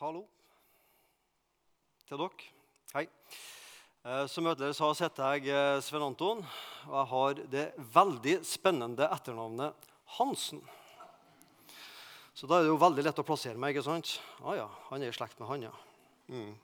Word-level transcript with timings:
hallo 0.00 0.22
til 2.08 2.16
dere. 2.16 2.44
Hei. 2.94 3.02
Eh, 4.00 4.22
Som 4.32 4.46
møteleder 4.48 4.72
så 4.72 4.88
heter 4.96 5.34
jeg 5.36 5.50
eh, 5.52 5.80
Sven 5.84 6.06
Anton, 6.06 6.40
og 6.88 6.94
jeg 6.94 7.08
har 7.10 7.42
det 7.52 7.64
veldig 7.92 8.38
spennende 8.48 9.10
etternavnet 9.12 9.90
Hansen. 10.16 10.62
Så 12.32 12.48
da 12.48 12.56
er 12.56 12.64
det 12.64 12.70
jo 12.72 12.78
veldig 12.80 13.04
lett 13.04 13.20
å 13.20 13.26
plassere 13.28 13.60
meg. 13.60 13.76
ikke 13.76 13.84
sant? 13.90 14.14
Ah, 14.40 14.56
ja, 14.56 14.70
han 14.88 15.04
er 15.04 15.12
i 15.12 15.18
slekt 15.18 15.36
med 15.42 15.50
han, 15.52 15.68
ja. 15.68 15.74
Mm. 16.32 16.56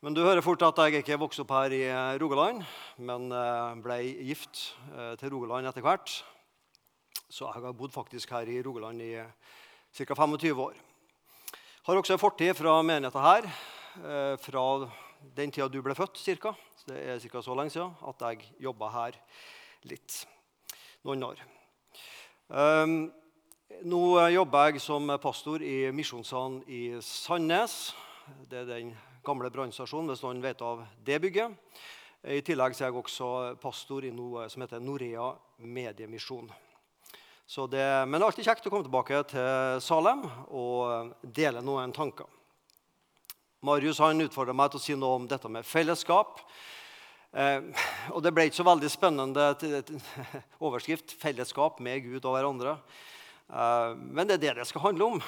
Men 0.00 0.16
du 0.16 0.22
hører 0.24 0.40
fort 0.44 0.64
at 0.64 0.80
jeg 0.80 1.02
ikke 1.02 1.20
vokste 1.20 1.44
opp 1.44 1.52
her 1.58 1.76
i 1.76 1.82
eh, 1.90 2.16
Rogaland, 2.24 2.64
men 3.04 3.28
ble 3.84 4.00
gift 4.30 4.70
til 5.20 5.36
Rogaland 5.36 5.68
etter 5.68 5.84
hvert. 5.84 6.16
Så 7.28 7.44
jeg 7.50 7.68
har 7.68 7.76
bodd 7.76 7.92
faktisk 7.92 8.32
her 8.32 8.48
i 8.48 8.62
Rogaland 8.64 9.04
i 9.04 9.12
ca. 9.20 10.14
25 10.24 10.66
år. 10.70 10.84
Har 11.84 11.98
også 12.00 12.14
en 12.14 12.20
fortid 12.22 12.54
fra 12.56 12.78
menigheten 12.80 13.20
her, 13.20 13.44
eh, 14.00 14.36
fra 14.40 14.88
den 15.36 15.50
tida 15.52 15.66
du 15.68 15.82
ble 15.84 15.92
født, 15.94 16.16
cirka. 16.16 16.54
Det 16.88 16.96
er 16.96 17.18
ca. 17.20 17.42
så 17.42 17.54
lenge 17.54 17.74
siden 17.74 17.92
at 18.08 18.22
jeg 18.24 18.54
jobba 18.58 18.88
her 18.88 19.18
litt. 19.84 20.26
Noen 21.04 21.22
år. 21.22 21.42
Um, 22.48 23.12
nå 23.84 24.00
jobber 24.32 24.70
jeg 24.70 24.80
som 24.80 25.12
pastor 25.20 25.60
i 25.60 25.90
Misjonssalen 25.92 26.62
i 26.72 26.96
Sandnes. 27.02 27.92
Det 28.48 28.62
er 28.62 28.64
den 28.64 28.96
gamle 29.22 29.50
brannstasjonen, 29.52 30.08
hvis 30.08 30.24
noen 30.24 30.40
vet 30.40 30.62
av 30.62 30.86
det 31.04 31.20
bygget. 31.20 31.52
I 32.24 32.40
tillegg 32.40 32.80
er 32.80 32.86
jeg 32.86 32.96
også 32.96 33.60
pastor 33.60 34.08
i 34.08 34.10
noe 34.10 34.48
som 34.48 34.64
heter 34.64 34.80
Norea 34.80 35.34
Mediemisjon. 35.58 36.48
Det, 37.44 38.06
men 38.08 38.16
det 38.16 38.22
er 38.22 38.30
alltid 38.30 38.46
kjekt 38.46 38.66
å 38.66 38.70
komme 38.72 38.86
tilbake 38.86 39.18
til 39.28 39.80
Salem 39.84 40.22
og 40.48 41.12
dele 41.22 41.60
noen 41.60 41.92
tanker. 41.92 42.24
Marius 43.64 44.00
han 44.00 44.24
utfordra 44.24 44.54
meg 44.56 44.72
til 44.72 44.80
å 44.80 44.84
si 44.84 44.96
noe 44.96 45.18
om 45.18 45.26
dette 45.28 45.50
med 45.52 45.64
fellesskap. 45.68 46.40
Eh, 47.36 47.60
og 48.16 48.22
det 48.24 48.32
ble 48.32 48.46
ikke 48.48 48.62
så 48.62 48.66
veldig 48.66 48.90
spennende 48.92 49.46
til, 49.60 49.76
til, 49.84 50.00
overskrift 50.64 51.16
'Fellesskap 51.20 51.80
med 51.84 52.04
Gud 52.06 52.24
og 52.24 52.32
hverandre'. 52.32 52.78
Eh, 53.52 53.90
men 53.96 54.28
det 54.28 54.38
er 54.38 54.42
det 54.46 54.54
det 54.62 54.66
skal 54.70 54.86
handle 54.88 55.04
om. 55.12 55.20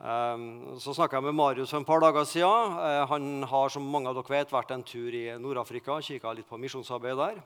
Eh, 0.00 0.36
så 0.84 0.96
snakka 0.96 1.16
jeg 1.16 1.28
med 1.30 1.38
Marius 1.40 1.72
for 1.72 1.80
en 1.80 1.88
par 1.88 2.04
dager 2.04 2.28
siden. 2.28 2.76
Eh, 2.76 3.06
han 3.08 3.42
har 3.42 3.72
som 3.72 3.88
mange 3.88 4.12
av 4.12 4.20
dere 4.20 4.36
vet, 4.36 4.52
vært 4.52 4.76
en 4.76 4.84
tur 4.84 5.16
i 5.16 5.30
Nord-Afrika, 5.40 5.96
kikka 6.04 6.36
litt 6.36 6.48
på 6.48 6.60
misjonsarbeidet 6.60 7.24
der. 7.24 7.40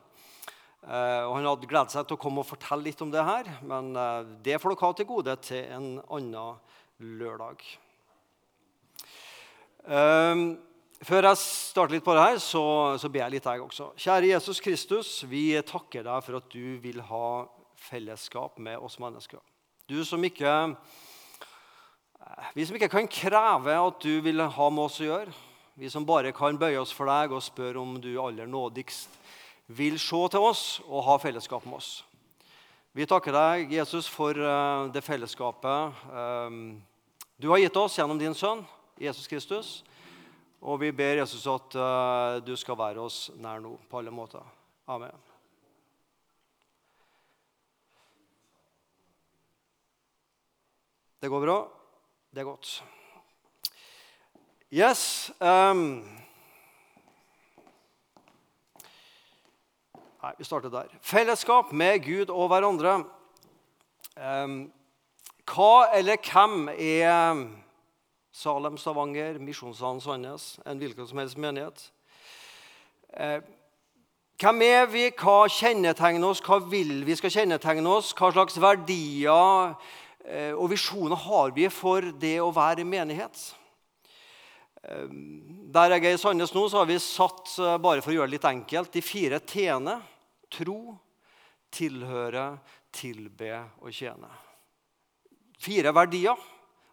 Eh, 0.84 1.22
og 1.24 1.38
Han 1.38 1.46
hadde 1.48 1.68
gledet 1.68 1.94
seg 1.94 2.04
til 2.04 2.18
å 2.18 2.20
komme 2.20 2.42
og 2.42 2.48
fortelle 2.48 2.84
litt 2.84 3.00
om 3.00 3.12
det 3.12 3.24
her, 3.24 3.48
men 3.64 3.94
uh, 3.96 4.26
det 4.44 4.58
får 4.60 4.74
dere 4.74 4.84
ha 4.84 4.96
til 4.98 5.08
gode 5.08 5.36
til 5.46 5.70
en 5.72 5.86
annen 6.12 7.14
lørdag. 7.22 7.64
Uh, 9.88 10.60
før 11.04 11.30
jeg 11.30 11.40
starter 11.40 11.96
litt 11.96 12.04
på 12.04 12.16
det 12.16 12.26
her, 12.26 12.36
så, 12.42 12.64
så 13.00 13.08
ber 13.08 13.24
jeg 13.24 13.36
litt, 13.38 13.48
jeg 13.48 13.64
også. 13.64 13.88
Kjære 13.96 14.34
Jesus 14.34 14.60
Kristus, 14.64 15.14
vi 15.30 15.46
takker 15.64 16.04
deg 16.04 16.28
for 16.28 16.40
at 16.42 16.52
du 16.52 16.76
vil 16.84 17.00
ha 17.08 17.26
fellesskap 17.88 18.60
med 18.60 18.76
oss 18.76 19.00
mennesker. 19.00 19.40
Du 19.88 19.98
som 20.04 20.20
ikke 20.24 20.52
vi 22.56 22.64
som 22.64 22.76
ikke 22.76 22.92
kan 22.92 23.08
kreve 23.08 23.74
at 23.76 24.04
du 24.04 24.20
vil 24.24 24.40
ha 24.40 24.68
med 24.72 24.84
oss 24.86 25.00
å 25.00 25.08
gjøre. 25.08 25.32
Vi 25.80 25.88
som 25.92 26.06
bare 26.08 26.32
kan 26.36 26.56
bøye 26.60 26.80
oss 26.80 26.92
for 26.94 27.08
deg 27.08 27.32
og 27.34 27.44
spørre 27.44 27.80
om 27.80 27.96
du 28.00 28.14
aller 28.22 28.48
nådigst 28.48 29.23
vil 29.66 29.98
se 29.98 30.20
til 30.30 30.44
oss 30.44 30.64
og 30.84 31.04
ha 31.06 31.16
fellesskap 31.22 31.64
med 31.66 31.78
oss. 31.78 31.92
Vi 32.94 33.06
takker 33.10 33.34
deg, 33.34 33.72
Jesus, 33.74 34.06
for 34.06 34.38
uh, 34.38 34.86
det 34.94 35.02
fellesskapet 35.02 36.04
um, 36.10 36.76
du 37.36 37.48
har 37.50 37.58
gitt 37.58 37.76
oss 37.76 37.96
gjennom 37.98 38.20
din 38.20 38.36
sønn, 38.36 38.62
Jesus 39.02 39.26
Kristus. 39.26 39.82
Og 40.64 40.78
vi 40.80 40.92
ber 40.94 41.18
Jesus 41.18 41.42
at 41.50 41.74
uh, 41.76 42.38
du 42.40 42.54
skal 42.56 42.78
være 42.78 43.02
oss 43.02 43.26
nær 43.42 43.58
nå 43.60 43.74
på 43.90 43.98
alle 43.98 44.14
måter. 44.14 44.44
Amen. 44.86 45.12
Det 51.20 51.28
går 51.32 51.42
bra? 51.42 51.58
Det 52.30 52.44
er 52.44 52.48
godt. 52.48 52.70
Yes. 54.70 55.32
Um, 55.40 56.04
nei, 60.24 60.32
vi 60.38 60.46
starter 60.48 60.72
der. 60.72 60.92
Fellesskap 61.04 61.72
med 61.72 62.02
Gud 62.04 62.32
og 62.32 62.48
hverandre. 62.52 62.96
Hva 65.44 65.72
eller 65.94 66.20
hvem 66.24 66.70
er 66.72 67.42
Salem, 68.34 68.78
Stavanger, 68.80 69.38
Misjonssalen, 69.38 70.00
Sandnes, 70.00 70.54
en 70.66 70.80
hvilken 70.80 71.06
som 71.06 71.20
helst 71.20 71.38
menighet? 71.38 71.84
Uh, 73.14 73.38
hvem 74.42 74.64
er 74.66 74.88
vi? 74.90 75.04
Hva 75.14 75.44
kjennetegner 75.46 76.32
oss? 76.32 76.42
Hva 76.42 76.58
vil 76.66 77.04
vi 77.06 77.14
skal 77.14 77.30
kjennetegne 77.30 77.92
oss? 78.00 78.10
Hva 78.18 78.32
slags 78.34 78.58
verdier 78.58 79.76
Eh, 80.24 80.54
og 80.56 80.70
visjoner 80.72 81.20
har 81.20 81.52
vi 81.52 81.68
for 81.68 82.06
det 82.16 82.38
å 82.40 82.52
være 82.54 82.86
menighet. 82.88 83.36
Eh, 84.80 85.10
der 85.74 85.96
jeg 85.96 86.06
er 86.06 86.16
i 86.16 86.20
Sandnes 86.20 86.54
nå, 86.56 86.64
så 86.68 86.80
har 86.80 86.88
vi 86.88 86.96
satt 87.02 87.52
eh, 87.60 87.76
bare 87.76 88.00
for 88.00 88.12
å 88.12 88.16
gjøre 88.16 88.32
det 88.32 88.38
litt 88.38 88.48
enkelt, 88.48 88.92
de 88.94 89.04
fire 89.04 89.42
t-ene. 89.44 89.98
Tro, 90.52 90.96
tilhøre, 91.74 92.58
tilbe 92.94 93.52
og 93.82 93.94
tjene. 93.94 94.30
Fire 95.60 95.94
verdier 95.94 96.38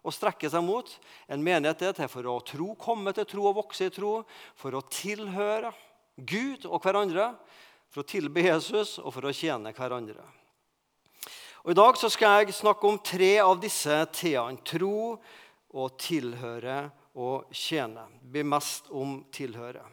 å 0.02 0.12
strekke 0.14 0.50
seg 0.50 0.64
mot. 0.66 0.88
En 1.30 1.42
menighet 1.44 1.84
er 1.86 1.96
til 1.96 2.10
for 2.10 2.28
å 2.30 2.38
tro, 2.46 2.72
komme 2.78 3.14
til 3.14 3.26
tro 3.28 3.46
og 3.50 3.58
vokse 3.60 3.88
i 3.88 3.94
tro. 3.94 4.20
For 4.58 4.74
å 4.74 4.84
tilhøre 4.90 5.72
Gud 6.16 6.66
og 6.66 6.82
hverandre. 6.82 7.32
For 7.92 8.02
å 8.02 8.08
tilbe 8.08 8.44
Jesus 8.44 8.96
og 9.02 9.12
for 9.14 9.28
å 9.28 9.34
tjene 9.36 9.74
hverandre. 9.76 10.24
Og 11.62 11.74
I 11.74 11.78
dag 11.78 11.98
skal 12.00 12.40
jeg 12.42 12.56
snakke 12.56 12.88
om 12.88 12.98
tre 13.04 13.36
av 13.44 13.60
disse 13.62 14.00
t-ene. 14.16 14.58
Tro 14.66 15.14
og 15.72 15.98
tilhøre 16.00 16.88
og 17.14 17.52
tjene. 17.54 18.08
Det 18.18 18.32
blir 18.34 18.48
mest 18.48 18.90
om 18.90 19.20
tilhøre. 19.30 19.84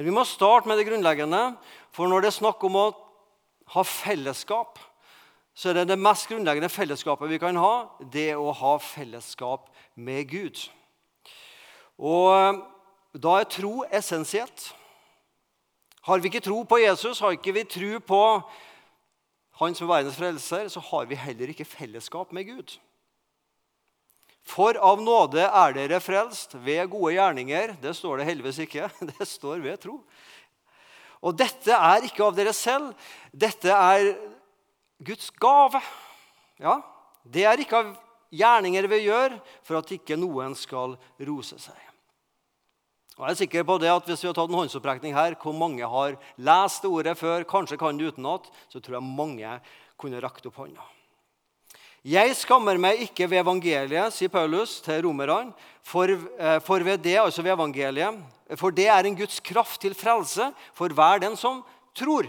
Men 0.00 0.06
vi 0.08 0.12
må 0.16 0.22
starte 0.24 0.64
med 0.64 0.78
det 0.80 0.86
grunnleggende. 0.88 1.38
For 1.92 2.08
når 2.08 2.22
det 2.24 2.28
er 2.30 2.36
snakk 2.38 2.62
om 2.64 2.76
å 2.80 2.84
ha 3.74 3.82
fellesskap, 3.84 4.78
så 5.52 5.68
er 5.68 5.76
det 5.76 5.90
det 5.90 5.98
mest 6.00 6.24
grunnleggende 6.30 6.70
fellesskapet 6.72 7.28
vi 7.28 7.36
kan 7.42 7.58
ha, 7.60 7.84
det 8.00 8.30
å 8.32 8.48
ha 8.56 8.70
fellesskap 8.80 9.68
med 10.00 10.30
Gud. 10.30 10.62
Og 12.00 12.30
eh, 12.32 12.62
da 13.12 13.34
er 13.42 13.52
tro 13.52 13.84
essensielt. 13.92 14.70
Har 16.08 16.24
vi 16.24 16.32
ikke 16.32 16.46
tro 16.48 16.62
på 16.64 16.80
Jesus, 16.80 17.20
har 17.20 17.36
ikke 17.36 17.58
vi 17.58 17.68
tro 17.68 18.00
på 18.00 18.22
han 19.60 19.76
som 19.76 19.84
er 19.84 19.98
verdens 19.98 20.16
frelser, 20.16 20.72
så 20.72 20.80
har 20.94 21.12
vi 21.12 21.20
heller 21.28 21.52
ikke 21.52 21.68
fellesskap 21.68 22.32
med 22.32 22.48
Gud. 22.48 22.80
For 24.46 24.78
av 24.80 25.02
nåde 25.02 25.44
er 25.44 25.74
dere 25.76 26.00
frelst 26.02 26.56
ved 26.64 26.88
gode 26.90 27.14
gjerninger. 27.14 27.74
Det 27.82 27.94
står 27.96 28.20
det 28.20 28.28
heldigvis 28.30 28.62
ikke. 28.66 28.88
Det 29.12 29.28
står 29.28 29.60
ved 29.64 29.80
tro. 29.82 30.00
Og 31.20 31.36
dette 31.36 31.76
er 31.76 32.06
ikke 32.08 32.24
av 32.24 32.36
dere 32.36 32.54
selv. 32.56 32.94
Dette 33.32 33.74
er 33.74 34.14
Guds 35.04 35.28
gave. 35.40 35.82
Ja, 36.60 36.80
Det 37.24 37.44
er 37.44 37.60
ikke 37.60 37.76
av 37.82 37.92
gjerninger 38.32 38.86
vi 38.88 39.04
gjør 39.04 39.36
for 39.66 39.80
at 39.80 39.92
ikke 39.92 40.16
noen 40.16 40.54
skal 40.56 40.96
rose 41.28 41.58
seg. 41.60 41.76
Og 43.18 43.26
jeg 43.26 43.34
er 43.34 43.40
sikker 43.42 43.66
på 43.68 43.76
det 43.82 43.90
at 43.92 44.06
Hvis 44.08 44.22
vi 44.24 44.30
har 44.30 44.36
tatt 44.38 44.48
en 44.48 44.56
håndsopprekning 44.56 45.12
her, 45.12 45.36
hvor 45.36 45.52
mange 45.52 45.84
har 45.84 46.16
lest 46.40 46.84
ordet 46.88 47.18
før, 47.18 47.44
kanskje 47.44 47.76
kan 47.76 47.98
det 47.98 48.14
utenat, 48.14 48.48
så 48.72 48.80
tror 48.80 48.96
jeg 48.96 49.04
mange 49.04 49.60
kunne 50.00 50.22
rakt 50.24 50.46
opp 50.48 50.56
hånda. 50.56 50.80
Jeg 52.00 52.32
skammer 52.32 52.78
meg 52.80 53.02
ikke 53.04 53.26
ved 53.28 53.42
evangeliet, 53.42 54.14
sier 54.16 54.30
Paulus 54.32 54.78
til 54.80 55.02
romerne, 55.04 55.52
for, 55.84 56.08
eh, 56.08 56.58
for 56.64 56.80
ved 56.80 57.02
det, 57.04 57.18
altså 57.20 57.42
ved 57.42 57.52
evangeliet, 57.52 58.16
for 58.56 58.70
det 58.70 58.86
er 58.88 59.04
en 59.04 59.16
Guds 59.16 59.40
kraft 59.40 59.80
til 59.80 59.94
frelse 59.94 60.52
for 60.72 60.88
hver 60.88 61.20
den 61.20 61.36
som 61.36 61.62
tror. 61.94 62.24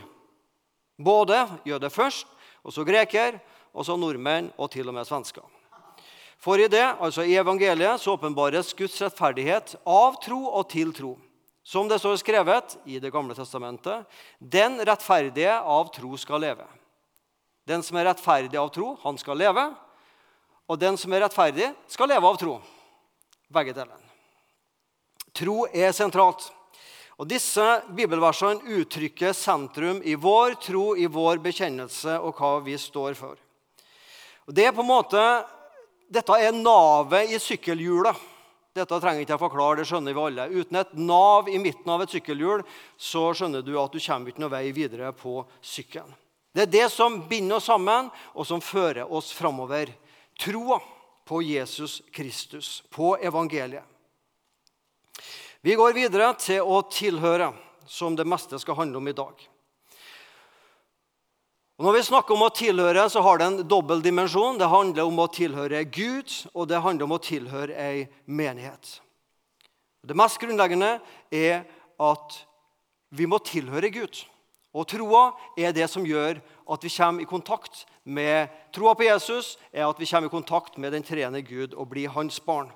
Både 1.00 1.48
jøder 1.66 1.90
først, 1.90 2.28
og 2.64 2.74
så 2.74 2.84
greker, 2.84 3.40
og 3.74 3.86
så 3.86 3.96
nordmenn 3.96 4.52
og 4.58 4.70
til 4.72 4.88
og 4.88 4.94
med 4.94 5.06
svensker. 5.06 5.44
For 6.38 6.60
i 6.60 6.68
det, 6.68 6.98
altså 7.00 7.22
i 7.22 7.38
evangeliet, 7.38 8.02
så 8.02 8.18
åpenbares 8.18 8.74
Guds 8.74 9.00
rettferdighet 9.02 9.76
av 9.86 10.20
tro 10.20 10.50
og 10.52 10.68
til 10.70 10.92
tro. 10.92 11.18
Som 11.64 11.88
det 11.88 12.00
står 12.02 12.18
skrevet 12.18 12.78
i 12.86 13.00
Det 13.00 13.12
gamle 13.14 13.36
testamentet.: 13.38 14.06
Den 14.40 14.82
rettferdige 14.82 15.54
av 15.62 15.94
tro 15.94 16.18
skal 16.18 16.42
leve. 16.42 16.66
Den 17.68 17.84
som 17.86 17.98
er 17.98 18.10
rettferdig 18.10 18.58
av 18.60 18.72
tro, 18.74 18.96
han 19.04 19.20
skal 19.22 19.38
leve. 19.38 19.68
Og 20.72 20.80
den 20.80 20.98
som 20.98 21.14
er 21.14 21.26
rettferdig, 21.26 21.70
skal 21.92 22.10
leve 22.10 22.28
av 22.28 22.40
tro. 22.42 22.56
Begge 23.52 23.76
delene. 23.76 24.02
Tro 25.36 25.66
er 25.68 25.94
sentralt. 25.96 26.50
Og 27.22 27.28
Disse 27.30 27.64
bibelversene 27.94 28.66
uttrykker 28.80 29.36
sentrum 29.38 30.02
i 30.04 30.16
vår 30.18 30.56
tro, 30.64 30.92
i 30.98 31.06
vår 31.06 31.42
bekjennelse 31.44 32.18
og 32.18 32.40
hva 32.40 32.56
vi 32.66 32.78
står 32.82 33.14
for. 33.20 33.38
Og 34.50 34.56
Det 34.58 34.66
er 34.66 34.74
på 34.76 34.82
en 34.82 34.90
måte 34.90 35.26
dette 36.12 36.36
er 36.44 36.52
navet 36.52 37.30
i 37.32 37.38
sykkelhjulet. 37.40 38.18
Dette 38.76 38.98
trenger 39.04 39.24
ikke 39.24 39.36
jeg 39.36 39.44
forklare, 39.44 39.78
det 39.80 39.86
skjønner 39.88 40.16
vi 40.16 40.24
alle. 40.26 40.48
Uten 40.52 40.80
et 40.80 40.92
nav 41.00 41.48
i 41.52 41.60
midten 41.60 41.92
av 41.92 42.04
et 42.04 42.12
sykkelhjul 42.12 42.64
så 43.00 43.30
skjønner 43.36 43.64
du 43.64 43.78
at 43.80 43.94
du 43.94 44.00
kommer 44.00 44.32
ikke 44.32 44.44
noen 44.44 44.52
vei 44.52 44.66
videre 44.76 45.12
på 45.16 45.38
sykkelen. 45.64 46.12
Det 46.52 46.66
er 46.66 46.72
det 46.72 46.88
som 46.92 47.22
binder 47.30 47.58
oss 47.58 47.70
sammen, 47.70 48.10
og 48.36 48.48
som 48.48 48.62
fører 48.64 49.08
oss 49.08 49.32
framover. 49.32 49.94
Troa 50.40 50.82
på 51.28 51.42
Jesus 51.42 52.02
Kristus, 52.12 52.82
på 52.90 53.16
evangeliet. 53.24 53.86
Vi 55.62 55.78
går 55.78 55.94
videre 55.94 56.34
til 56.42 56.66
å 56.66 56.82
tilhøre, 56.90 57.52
som 57.86 58.16
det 58.18 58.26
meste 58.28 58.58
skal 58.60 58.80
handle 58.80 58.98
om 58.98 59.08
i 59.08 59.16
dag. 59.16 59.48
Og 61.78 61.86
når 61.88 61.96
vi 61.96 62.02
snakker 62.06 62.36
om 62.36 62.44
å 62.46 62.54
tilhøre, 62.54 63.08
så 63.10 63.24
har 63.26 63.40
det 63.40 63.46
en 63.48 63.62
dobbel 63.66 64.04
dimensjon. 64.06 64.60
Det 64.60 64.68
handler 64.70 65.08
om 65.08 65.22
å 65.24 65.30
tilhøre 65.34 65.80
Gud, 65.90 66.34
og 66.54 66.68
det 66.70 66.82
handler 66.84 67.08
om 67.08 67.16
å 67.16 67.22
tilhøre 67.22 67.78
ei 67.78 68.04
menighet. 68.26 69.00
Det 70.06 70.18
mest 70.18 70.38
grunnleggende 70.42 70.96
er 71.34 71.64
at 72.02 72.38
vi 73.14 73.26
må 73.30 73.40
tilhøre 73.46 73.90
Gud. 73.94 74.20
Og 74.74 74.88
troa 74.88 75.32
er 75.60 75.74
det 75.76 75.90
som 75.92 76.06
gjør 76.08 76.40
at 76.72 76.84
vi 76.84 76.92
kommer 76.96 77.24
i 77.24 77.28
kontakt 77.28 77.86
med 78.04 78.48
troa 78.74 78.94
på 78.96 79.04
Jesus, 79.04 79.58
er 79.74 79.88
at 79.88 80.00
vi 80.00 80.08
kommer 80.08 80.30
i 80.30 80.36
kontakt 80.36 80.78
med 80.78 80.92
den 80.92 81.04
treende 81.04 81.42
Gud 81.42 81.74
og 81.74 81.90
blir 81.90 82.10
hans 82.10 82.40
barn. 82.40 82.72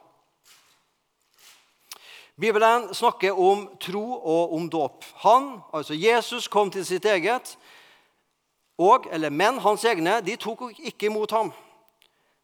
Bibelen 2.36 2.90
snakker 2.94 3.32
om 3.40 3.70
tro 3.80 4.20
og 4.20 4.56
om 4.56 4.68
dåp. 4.70 5.06
Han, 5.24 5.62
altså 5.74 5.96
Jesus, 5.96 6.48
kom 6.48 6.72
til 6.72 6.86
sitt 6.86 7.06
eget, 7.06 7.56
og, 8.78 9.08
eller 9.12 9.32
menn, 9.32 9.62
hans 9.64 9.86
egne, 9.88 10.20
de 10.20 10.36
tok 10.36 10.66
ikke 10.76 11.08
imot 11.08 11.32
ham. 11.32 11.54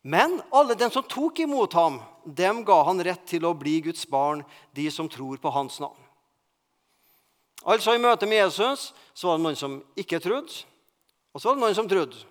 Men 0.02 0.40
alle 0.56 0.78
dem 0.80 0.94
som 0.94 1.04
tok 1.04 1.44
imot 1.44 1.76
ham, 1.76 2.00
dem 2.26 2.64
ga 2.66 2.80
han 2.88 3.04
rett 3.04 3.26
til 3.28 3.44
å 3.46 3.52
bli 3.58 3.82
Guds 3.84 4.08
barn, 4.08 4.46
de 4.72 4.88
som 4.90 5.10
tror 5.12 5.42
på 5.44 5.52
hans 5.52 5.82
navn. 5.84 6.01
Altså 7.62 7.94
I 7.94 8.02
møte 8.02 8.26
med 8.26 8.42
Jesus 8.42 8.90
så 9.14 9.28
var 9.30 9.38
det 9.38 9.46
noen 9.46 9.60
som 9.60 9.78
ikke 10.00 10.20
trodde, 10.24 10.64
og 11.32 11.42
så 11.42 11.50
var 11.50 11.58
det 11.58 11.64
noen 11.66 11.78
som 11.78 11.90
trodde. 11.90 12.24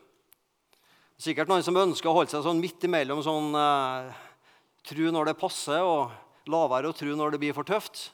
Sikkert 1.21 1.51
noen 1.51 1.63
som 1.63 1.77
ønsker 1.77 2.11
å 2.11 2.17
holde 2.17 2.33
seg 2.33 2.43
sånn 2.43 2.63
midt 2.63 2.83
imellom 2.89 3.21
sånn 3.23 3.53
eh, 3.55 4.09
tro 4.89 5.13
når 5.13 5.31
det 5.31 5.39
passer, 5.39 5.85
og 5.85 6.49
lavere 6.51 6.91
å 6.91 6.97
tro 6.97 7.15
når 7.15 7.35
det 7.35 7.41
blir 7.43 7.55
for 7.55 7.69
tøft. 7.69 8.09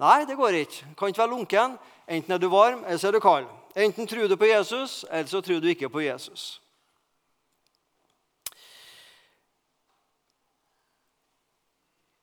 Nei, 0.00 0.24
det 0.24 0.38
går 0.38 0.56
ikke. 0.62 0.94
Kan 0.96 1.12
ikke 1.12 1.22
være 1.22 1.34
lunken. 1.34 1.76
Enten 2.08 2.34
er 2.34 2.40
du 2.40 2.48
varm, 2.50 2.82
eller 2.86 2.98
så 2.98 3.10
er 3.10 3.18
du 3.18 3.20
kald. 3.22 3.46
Enten 3.76 4.08
tror 4.08 4.26
du 4.26 4.34
på 4.40 4.48
Jesus, 4.48 5.04
eller 5.10 5.28
så 5.30 5.42
tror 5.44 5.60
du 5.60 5.68
ikke 5.70 5.92
på 5.92 6.02
Jesus. 6.02 6.56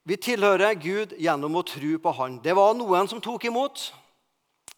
Vi 0.07 0.15
tilhører 0.23 0.73
Gud 0.79 1.13
gjennom 1.19 1.59
å 1.59 1.65
tro 1.67 1.97
på 2.01 2.11
Han. 2.17 2.39
Det 2.43 2.55
var 2.55 2.75
noen 2.79 3.09
som 3.11 3.21
tok 3.21 3.45
imot. 3.49 3.89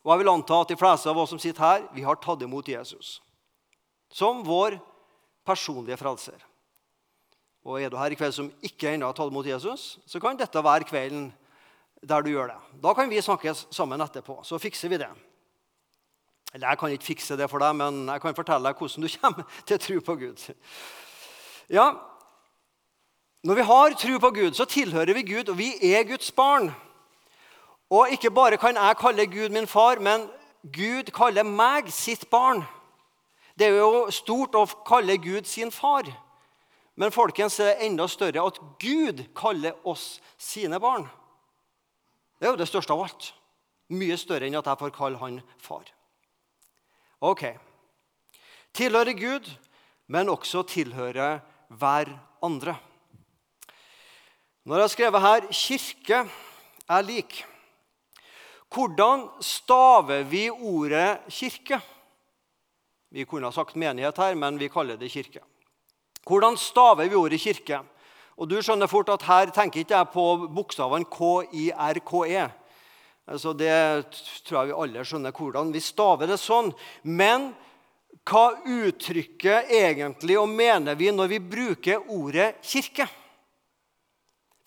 Og 0.06 0.14
jeg 0.14 0.22
vil 0.22 0.32
anta 0.32 0.62
at 0.62 0.72
de 0.72 0.78
fleste 0.80 1.10
av 1.12 1.18
oss 1.20 1.34
som 1.34 1.42
sitter 1.42 1.66
her, 1.66 1.88
vi 1.96 2.06
har 2.06 2.20
tatt 2.24 2.46
imot 2.46 2.68
Jesus 2.68 3.18
som 4.10 4.44
vår 4.46 4.80
personlige 5.46 5.98
frelser. 6.00 6.38
Og 7.66 7.82
Er 7.82 7.90
du 7.90 7.98
her 7.98 8.12
i 8.12 8.18
kveld 8.18 8.34
som 8.34 8.52
ikke 8.66 8.94
ennå 8.94 9.06
har 9.06 9.14
tatt 9.14 9.30
imot 9.30 9.46
Jesus, 9.46 10.00
så 10.08 10.20
kan 10.20 10.38
dette 10.38 10.64
være 10.64 10.88
kvelden 10.90 11.30
der 12.02 12.24
du 12.24 12.32
gjør 12.32 12.54
det. 12.54 12.60
Da 12.82 12.94
kan 12.94 13.10
vi 13.10 13.22
snakkes 13.22 13.68
sammen 13.76 14.02
etterpå, 14.02 14.40
så 14.44 14.58
fikser 14.58 14.90
vi 14.90 14.98
det. 14.98 15.10
Eller 16.54 16.70
Jeg 16.70 16.78
kan 16.80 16.90
ikke 16.90 17.06
fikse 17.06 17.38
det 17.38 17.50
for 17.50 17.60
deg, 17.60 17.76
men 17.76 18.08
jeg 18.08 18.22
kan 18.22 18.36
fortelle 18.36 18.66
deg 18.66 18.80
hvordan 18.80 19.06
du 19.06 19.10
kommer 19.22 19.44
til 19.66 19.80
tro 19.80 20.00
på 20.00 20.16
Gud. 20.16 20.46
Ja, 21.70 21.94
Når 23.44 23.56
vi 23.56 23.62
har 23.62 23.94
tro 23.96 24.18
på 24.20 24.32
Gud, 24.36 24.54
så 24.54 24.66
tilhører 24.66 25.14
vi 25.14 25.22
Gud, 25.24 25.50
og 25.50 25.58
vi 25.58 25.94
er 25.94 26.04
Guds 26.04 26.32
barn. 26.32 26.74
Og 27.90 28.12
ikke 28.14 28.32
bare 28.32 28.58
kan 28.58 28.78
jeg 28.78 28.98
kalle 29.00 29.26
Gud 29.26 29.50
min 29.50 29.68
far, 29.68 30.00
men 30.00 30.28
Gud 30.64 31.10
kaller 31.16 31.44
meg 31.44 31.90
sitt 31.92 32.30
barn. 32.30 32.64
Det 33.58 33.68
er 33.68 33.80
jo 33.82 34.08
stort 34.14 34.56
å 34.56 34.66
kalle 34.88 35.18
Gud 35.18 35.48
sin 35.50 35.72
far. 35.72 36.08
Men 37.00 37.12
folkens, 37.16 37.58
det 37.58 37.66
er 37.72 37.86
enda 37.88 38.08
større 38.12 38.44
at 38.46 38.60
Gud 38.80 39.24
kaller 39.36 39.76
oss 39.88 40.20
sine 40.38 40.80
barn. 40.80 41.08
Det 42.40 42.48
er 42.48 42.54
jo 42.54 42.60
det 42.60 42.70
største 42.70 42.94
av 42.96 43.06
alt. 43.08 43.32
Mye 43.90 44.18
større 44.20 44.48
enn 44.48 44.60
at 44.60 44.68
jeg 44.70 44.80
får 44.80 44.94
kalle 44.96 45.20
han 45.20 45.42
far. 45.64 45.88
Ok. 47.26 47.46
Tilhører 48.76 49.18
Gud, 49.18 49.50
men 50.08 50.30
også 50.30 50.64
tilhører 50.70 51.42
hver 51.70 52.14
andre. 52.44 52.78
Når 54.64 54.76
jeg 54.76 54.84
har 54.84 54.94
skrevet 54.94 55.22
her 55.22 55.42
'kirke 55.52 56.30
er 56.90 57.02
lik', 57.02 57.46
hvordan 58.70 59.26
staver 59.42 60.24
vi 60.30 60.50
ordet 60.50 61.26
kirke? 61.34 61.80
Vi 63.10 63.26
kunne 63.26 63.50
ha 63.50 63.52
sagt 63.52 63.76
menighet 63.76 64.18
her, 64.22 64.36
men 64.38 64.60
vi 64.62 64.70
kaller 64.70 64.98
det 64.98 65.10
kirke. 65.10 65.42
Hvordan 66.28 66.58
staver 66.58 67.10
vi 67.10 67.18
ordet 67.18 67.42
kirke? 67.42 67.82
Og 68.38 68.48
du 68.48 68.60
skjønner 68.62 68.88
fort 68.88 69.10
at 69.10 69.26
Her 69.28 69.50
tenker 69.52 69.82
ikke 69.82 69.98
jeg 69.98 70.12
på 70.14 70.26
bokstavene 70.54 71.10
K-I-R-K-E. 71.10 72.46
Altså 73.30 73.54
det 73.54 73.74
tror 74.46 74.60
jeg 74.60 74.70
vi 74.70 74.78
alle 74.84 75.06
skjønner 75.06 75.34
hvordan 75.36 75.74
vi 75.74 75.82
staver 75.84 76.30
det 76.30 76.38
sånn. 76.42 76.72
Men 77.04 77.52
hva 78.30 78.52
uttrykker 78.62 79.70
egentlig 79.74 80.38
og 80.40 80.50
mener 80.50 80.98
vi 80.98 81.10
når 81.14 81.34
vi 81.34 81.42
bruker 81.42 82.06
ordet 82.14 82.54
kirke? 82.62 83.10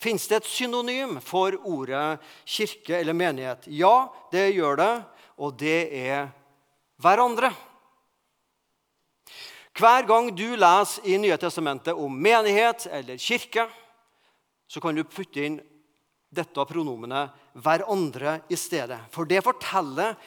Fins 0.03 0.25
det 0.27 0.41
et 0.41 0.49
synonym 0.49 1.19
for 1.23 1.55
ordet 1.63 2.19
kirke 2.43 2.97
eller 2.99 3.15
menighet? 3.15 3.69
Ja, 3.71 4.09
det 4.33 4.49
gjør 4.51 4.75
det, 4.81 4.93
og 5.39 5.55
det 5.59 5.77
er 5.95 6.25
hverandre. 6.99 7.53
Hver 9.73 10.05
gang 10.05 10.27
du 10.35 10.49
leser 10.59 11.07
i 11.07 11.15
Nye 11.17 11.37
testamentet 11.39 11.95
om 11.97 12.11
menighet 12.13 12.85
eller 12.91 13.17
kirke, 13.17 13.65
så 14.67 14.81
kan 14.83 14.95
du 14.95 15.05
putte 15.07 15.41
inn 15.41 15.61
dette 16.33 16.65
pronomenet 16.65 17.29
'hverandre' 17.53 18.41
i 18.49 18.57
stedet. 18.57 18.99
For 19.11 19.25
det 19.25 19.43
forteller 19.45 20.17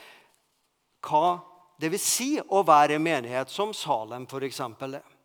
hva 1.03 1.41
det 1.79 1.91
vil 1.93 2.01
si 2.01 2.31
å 2.41 2.63
være 2.65 2.99
menighet, 2.99 3.51
som 3.51 3.75
Salem 3.75 4.25
f.eks. 4.25 4.61
er. 4.61 5.16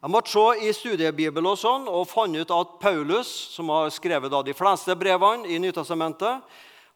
Jeg 0.00 0.08
måtte 0.14 0.32
se 0.32 0.64
i 0.64 0.70
studiebibel 0.72 1.44
og 1.44 1.58
sånn, 1.60 1.82
og 1.84 2.06
fant 2.08 2.32
ut 2.32 2.52
at 2.56 2.70
Paulus, 2.80 3.28
som 3.52 3.68
har 3.68 3.90
skrevet 3.92 4.32
de 4.46 4.54
fleste 4.56 4.94
brevene 4.96 5.44
i 5.44 5.58
Nytestamentet, 5.60 6.40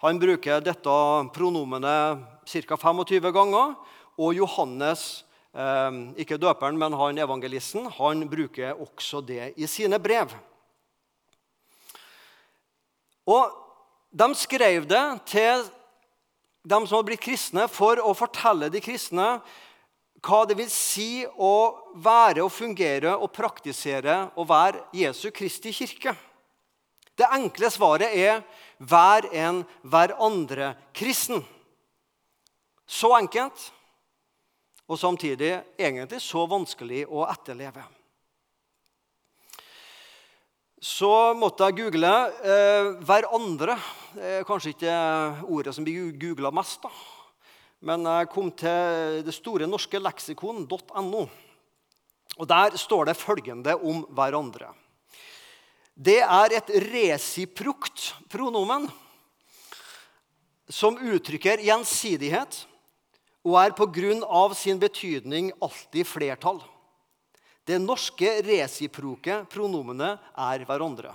han 0.01 0.21
bruker 0.23 0.63
dette 0.65 0.95
pronomenet 1.35 2.23
ca. 2.49 2.79
25 2.81 3.29
ganger. 3.37 3.75
Og 4.17 4.33
Johannes, 4.39 5.25
eh, 5.53 5.91
ikke 6.25 6.41
døperen, 6.41 6.79
men 6.81 6.97
han 6.97 7.21
evangelisten, 7.21 7.91
han 7.93 8.25
bruker 8.25 8.73
også 8.73 9.21
det 9.21 9.53
i 9.61 9.69
sine 9.69 10.01
brev. 10.01 10.33
Og 13.29 13.53
de 14.17 14.31
skrev 14.35 14.89
det 14.89 15.05
til 15.27 15.69
dem 16.65 16.87
som 16.87 16.97
hadde 16.97 17.11
blitt 17.13 17.27
kristne, 17.29 17.69
for 17.69 18.01
å 18.01 18.17
fortelle 18.17 18.73
de 18.73 18.81
kristne 18.81 19.43
hva 20.25 20.45
det 20.49 20.57
vil 20.57 20.71
si 20.73 21.25
å 21.25 21.55
være 22.01 22.45
og 22.45 22.53
fungere 22.53 23.13
og 23.17 23.33
praktisere 23.35 24.31
og 24.41 24.49
være 24.49 24.87
Jesu 24.97 25.29
Kristi 25.35 25.73
kirke. 25.77 26.15
Det 27.15 27.29
enkle 27.31 27.71
svaret 27.71 28.11
er 28.11 28.43
'vær 28.81 29.29
en 29.33 29.65
hverandre 29.83 30.75
kristen'. 30.93 31.45
Så 32.87 33.13
enkelt, 33.17 33.73
og 34.89 34.99
samtidig 34.99 35.63
egentlig 35.79 36.21
så 36.21 36.47
vanskelig 36.47 37.07
å 37.09 37.25
etterleve 37.31 37.85
så 40.85 41.33
måtte 41.33 41.65
jeg 41.65 41.79
google 41.79 42.13
eh, 42.45 42.93
'hverandre'. 43.01 43.79
Kanskje 44.47 44.75
ikke 44.75 44.97
ordet 45.49 45.73
som 45.75 45.85
blir 45.85 46.13
googla 46.13 46.53
mest. 46.53 46.83
da. 46.83 46.91
Men 47.81 48.07
jeg 48.07 48.31
kom 48.33 48.51
til 48.53 49.23
det 49.27 49.35
store 49.35 49.67
norske 49.67 49.99
leksikon.no. 49.99 51.25
Og 52.35 52.49
Der 52.49 52.77
står 52.79 53.11
det 53.11 53.17
følgende 53.19 53.75
om 53.77 54.05
hverandre. 54.11 54.73
Det 55.95 56.21
er 56.23 56.57
et 56.57 56.71
resiprokt 56.91 58.15
pronomen 58.31 58.89
som 60.67 60.97
uttrykker 60.99 61.63
gjensidighet 61.63 62.65
og 63.45 63.59
er 63.61 64.25
av 64.25 64.55
sin 64.55 64.79
betydning 64.81 65.53
alltid 65.61 66.07
flertall. 66.07 66.63
Det 67.65 67.79
norske 67.79 68.43
resiproke 68.43 69.45
pronomenet 69.49 70.19
er 70.37 70.65
hverandre. 70.65 71.15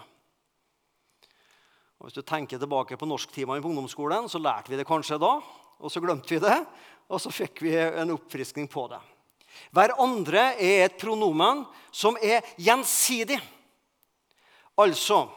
Og 1.99 2.07
hvis 2.07 2.15
du 2.15 2.21
tenker 2.21 2.57
tilbake 2.57 2.95
på 2.97 3.05
norsktimene 3.05 3.61
på 3.61 3.69
ungdomsskolen, 3.69 4.29
så 4.29 4.39
lærte 4.39 4.71
vi 4.71 4.77
det 4.77 4.87
kanskje 4.87 5.19
da. 5.19 5.41
Og 5.79 5.91
så 5.91 6.01
glemte 6.03 6.35
vi 6.35 6.41
det, 6.43 6.57
og 7.09 7.21
så 7.21 7.31
fikk 7.33 7.63
vi 7.63 7.73
en 7.77 8.13
oppfriskning 8.13 8.67
på 8.71 8.85
det. 8.91 8.99
Hverandre 9.75 10.53
er 10.61 10.85
et 10.87 10.97
pronomen 10.99 11.63
som 11.91 12.17
er 12.21 12.45
gjensidig. 12.59 13.39
Altså 14.79 15.27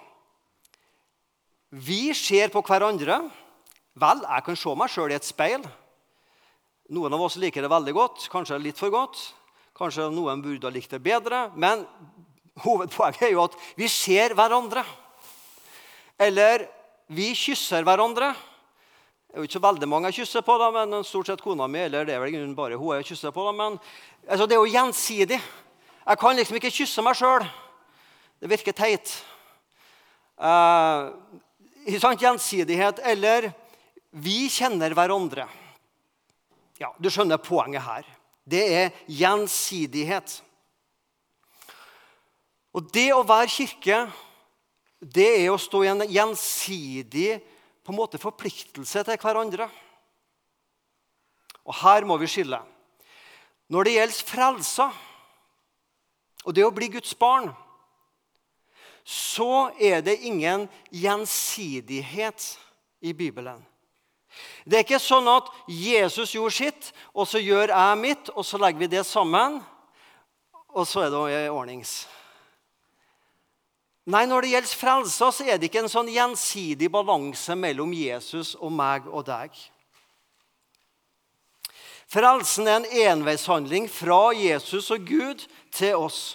Vi 1.73 2.13
ser 2.15 2.53
på 2.53 2.61
hverandre. 2.67 3.23
Vel, 3.97 4.21
jeg 4.25 4.45
kan 4.45 4.57
se 4.57 4.75
meg 4.77 4.93
sjøl 4.93 5.13
i 5.13 5.17
et 5.17 5.25
speil. 5.25 5.65
Noen 6.93 7.15
av 7.17 7.23
oss 7.25 7.39
liker 7.41 7.65
det 7.65 7.71
veldig 7.73 7.95
godt, 7.97 8.27
kanskje 8.33 8.61
litt 8.61 8.81
for 8.81 8.93
godt. 8.93 9.21
Kanskje 9.77 10.11
noen 10.13 10.43
burde 10.45 10.69
ha 10.69 10.73
likt 10.73 10.93
det 10.93 11.01
bedre. 11.01 11.47
Men 11.57 11.87
hovedpoenget 12.61 13.31
er 13.31 13.33
jo 13.33 13.47
at 13.47 13.57
vi 13.79 13.89
ser 13.89 14.37
hverandre. 14.37 14.85
Eller 16.21 16.67
vi 17.09 17.33
kysser 17.37 17.85
hverandre. 17.89 18.35
Det 19.33 19.39
er 19.39 19.47
jo 19.47 19.49
ikke 19.49 19.57
så 19.57 19.61
veldig 19.65 19.87
mange 19.89 20.09
jeg 20.11 20.27
kysser 20.27 20.43
på, 20.45 20.55
da, 20.61 20.67
men 20.75 21.05
stort 21.09 21.31
sett 21.31 21.41
kona 21.41 21.65
mi. 21.65 21.79
eller 21.87 22.05
det 22.05 22.13
er 22.13 22.21
vel 22.21 22.51
bare 22.53 22.77
hun 22.77 22.99
jeg 22.99 23.07
kysser 23.15 23.31
på 23.33 23.47
da, 23.47 23.53
men 23.57 23.79
altså, 24.29 24.45
Det 24.45 24.53
er 24.53 24.59
jo 24.61 24.73
gjensidig. 24.75 25.39
Jeg 26.07 26.19
kan 26.21 26.37
liksom 26.37 26.57
ikke 26.59 26.71
kysse 26.71 27.03
meg 27.03 27.17
sjøl. 27.17 27.47
Det 28.43 28.51
virker 28.51 28.77
teit. 28.77 29.25
Eh? 30.37 31.09
Gjensidighet. 32.21 33.01
Eller 33.09 33.55
vi 34.11 34.51
kjenner 34.53 34.93
hverandre. 34.93 35.47
Ja, 36.77 36.93
Du 37.01 37.09
skjønner 37.09 37.41
poenget 37.41 37.87
her. 37.87 38.05
Det 38.45 38.63
er 38.69 38.91
gjensidighet. 39.09 40.43
Og 42.77 42.93
det 42.93 43.09
å 43.17 43.25
være 43.25 43.49
kirke, 43.49 44.05
det 45.01 45.31
er 45.41 45.49
å 45.55 45.57
stå 45.57 45.85
i 45.87 45.91
en 45.95 46.05
gjensidig 46.05 47.41
på 47.83 47.93
en 47.93 47.99
måte 47.99 48.21
forpliktelse 48.23 49.03
til 49.07 49.19
hverandre. 49.19 49.69
Og 51.67 51.75
her 51.83 52.07
må 52.07 52.17
vi 52.19 52.31
skille. 52.31 52.61
Når 53.73 53.87
det 53.87 53.97
gjelder 53.97 54.29
frelsa 54.29 54.89
og 56.43 56.55
det 56.55 56.65
å 56.67 56.75
bli 56.75 56.91
Guds 56.93 57.15
barn, 57.19 57.53
så 59.05 59.71
er 59.83 60.03
det 60.03 60.21
ingen 60.27 60.69
gjensidighet 60.95 62.47
i 63.03 63.13
Bibelen. 63.15 63.63
Det 64.65 64.79
er 64.79 64.85
ikke 64.87 65.03
sånn 65.03 65.27
at 65.29 65.51
Jesus 65.69 66.35
gjorde 66.37 66.55
sitt, 66.57 66.91
og 67.13 67.27
så 67.29 67.43
gjør 67.43 67.75
jeg 67.75 68.01
mitt, 68.01 68.31
og 68.33 68.47
så 68.47 68.61
legger 68.63 68.85
vi 68.85 68.91
det 68.95 69.05
sammen, 69.07 69.59
og 70.73 70.87
så 70.89 71.05
er 71.05 71.13
det 71.13 71.51
ordnings. 71.53 72.03
Nei, 74.05 74.27
Når 74.27 74.43
det 74.43 74.49
gjelder 74.51 74.79
frelsa, 74.79 75.31
så 75.31 75.45
er 75.47 75.59
det 75.59 75.69
ikke 75.71 75.85
en 75.85 75.93
sånn 75.93 76.11
gjensidig 76.11 76.89
balanse 76.91 77.55
mellom 77.55 77.93
Jesus 77.95 78.57
og 78.59 78.73
meg 78.75 79.07
og 79.07 79.29
deg. 79.29 79.55
Frelsen 82.11 82.67
er 82.67 82.81
en 82.81 82.89
enveishandling 83.07 83.87
fra 83.89 84.33
Jesus 84.37 84.91
og 84.93 85.07
Gud 85.07 85.47
til 85.73 85.95
oss. 85.97 86.35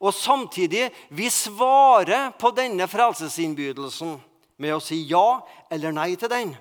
Og 0.00 0.14
samtidig 0.14 0.88
vi 1.10 1.28
svarer 1.30 2.32
på 2.38 2.50
denne 2.56 2.88
frelsesinnbydelsen 2.88 4.16
med 4.58 4.74
å 4.74 4.82
si 4.82 5.02
ja 5.10 5.42
eller 5.70 5.94
nei 5.94 6.14
til 6.16 6.32
den. 6.32 6.56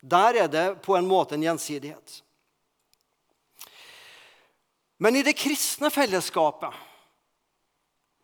Der 0.00 0.44
er 0.44 0.48
det 0.48 0.66
på 0.84 0.96
en 0.96 1.08
måte 1.08 1.36
en 1.36 1.44
gjensidighet. 1.44 2.20
Men 5.02 5.16
i 5.16 5.24
det 5.26 5.36
kristne 5.36 5.90
fellesskapet 5.92 6.72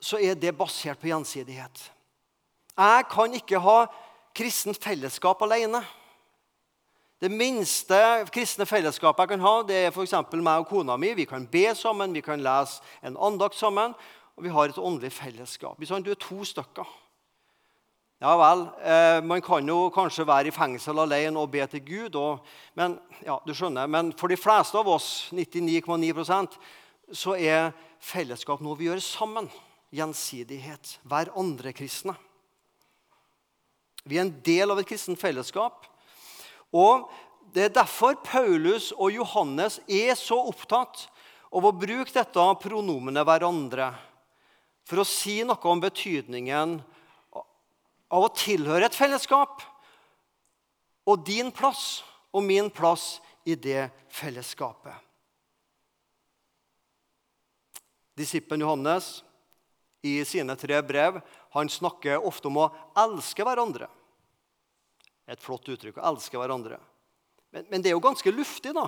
så 0.00 0.18
er 0.18 0.34
det 0.34 0.56
basert 0.56 1.00
på 1.00 1.10
gjensidighet. 1.10 1.90
Jeg 2.76 3.06
kan 3.10 3.34
ikke 3.36 3.60
ha 3.60 3.78
kristent 4.36 4.80
fellesskap 4.80 5.42
alene. 5.44 5.82
Det 7.20 7.28
minste 7.28 7.96
kristne 8.32 8.64
fellesskapet 8.64 9.26
jeg 9.26 9.34
kan 9.34 9.42
ha, 9.44 9.52
det 9.68 9.76
er 9.76 9.90
f.eks. 9.92 10.14
meg 10.32 10.62
og 10.62 10.70
kona 10.70 10.96
mi. 10.96 11.12
Vi 11.18 11.26
kan 11.28 11.44
be 11.44 11.66
sammen, 11.76 12.14
vi 12.16 12.22
kan 12.24 12.40
lese 12.40 12.80
en 13.04 13.18
andakt 13.20 13.58
sammen, 13.58 13.92
og 14.36 14.44
vi 14.46 14.52
har 14.54 14.72
et 14.72 14.78
åndelig 14.80 15.12
fellesskap. 15.12 15.76
Du 15.76 16.10
er 16.10 16.16
to 16.16 16.44
stykker. 16.48 16.88
Ja 18.20 18.34
vel, 18.36 18.66
eh, 18.84 19.22
Man 19.24 19.40
kan 19.42 19.68
jo 19.68 19.88
kanskje 19.88 20.26
være 20.26 20.48
i 20.48 20.50
fengsel 20.50 20.98
alene 20.98 21.40
og 21.40 21.50
be 21.50 21.66
til 21.66 21.84
Gud. 21.84 22.16
Og, 22.16 22.46
men, 22.74 22.98
ja, 23.24 23.38
du 23.46 23.54
skjønner, 23.54 23.86
men 23.86 24.12
for 24.12 24.28
de 24.28 24.36
fleste 24.36 24.76
av 24.78 24.88
oss, 24.88 25.30
99,9% 25.32 26.56
så 27.12 27.36
er 27.36 27.72
fellesskap 28.00 28.60
noe 28.60 28.76
vi 28.76 28.88
gjør 28.88 29.00
sammen. 29.00 29.48
Gjensidighet. 29.90 30.98
Hver 31.02 31.32
andre 31.38 31.72
kristne. 31.74 32.14
Vi 34.04 34.16
er 34.16 34.24
en 34.24 34.36
del 34.46 34.70
av 34.70 34.80
et 34.80 34.88
kristent 34.88 35.20
fellesskap. 35.20 35.86
Og 36.72 37.10
Det 37.50 37.64
er 37.64 37.72
derfor 37.74 38.14
Paulus 38.22 38.92
og 38.94 39.10
Johannes 39.10 39.80
er 39.90 40.14
så 40.14 40.36
opptatt 40.38 41.08
av 41.50 41.64
å 41.66 41.72
bruke 41.74 42.12
dette 42.14 42.44
pronomenet 42.62 43.26
'hverandre' 43.26 43.90
for 44.84 45.02
å 45.02 45.06
si 45.06 45.42
noe 45.42 45.70
om 45.70 45.80
betydningen 45.82 46.76
av 48.10 48.22
å 48.26 48.30
tilhøre 48.34 48.86
et 48.86 48.94
fellesskap 48.94 49.62
og 51.06 51.26
din 51.26 51.50
plass 51.50 52.02
og 52.32 52.42
min 52.46 52.70
plass 52.70 53.20
i 53.46 53.54
det 53.54 53.90
fellesskapet. 54.14 54.94
Disippelen 58.14 58.60
Johannes 58.60 59.22
i 60.02 60.24
sine 60.24 60.56
tre 60.56 60.80
brev 60.82 61.20
han 61.54 61.68
snakker 61.68 62.24
ofte 62.26 62.48
om 62.48 62.60
å 62.62 62.70
elske 62.98 63.44
hverandre. 63.44 63.88
Et 65.30 65.40
flott 65.40 65.68
uttrykk 65.68 66.00
å 66.00 66.08
elske 66.12 66.38
hverandre. 66.40 66.80
Men, 67.50 67.66
men 67.70 67.82
det 67.82 67.90
er 67.90 67.96
jo 67.98 68.04
ganske 68.04 68.32
luftig, 68.32 68.72
da. 68.74 68.86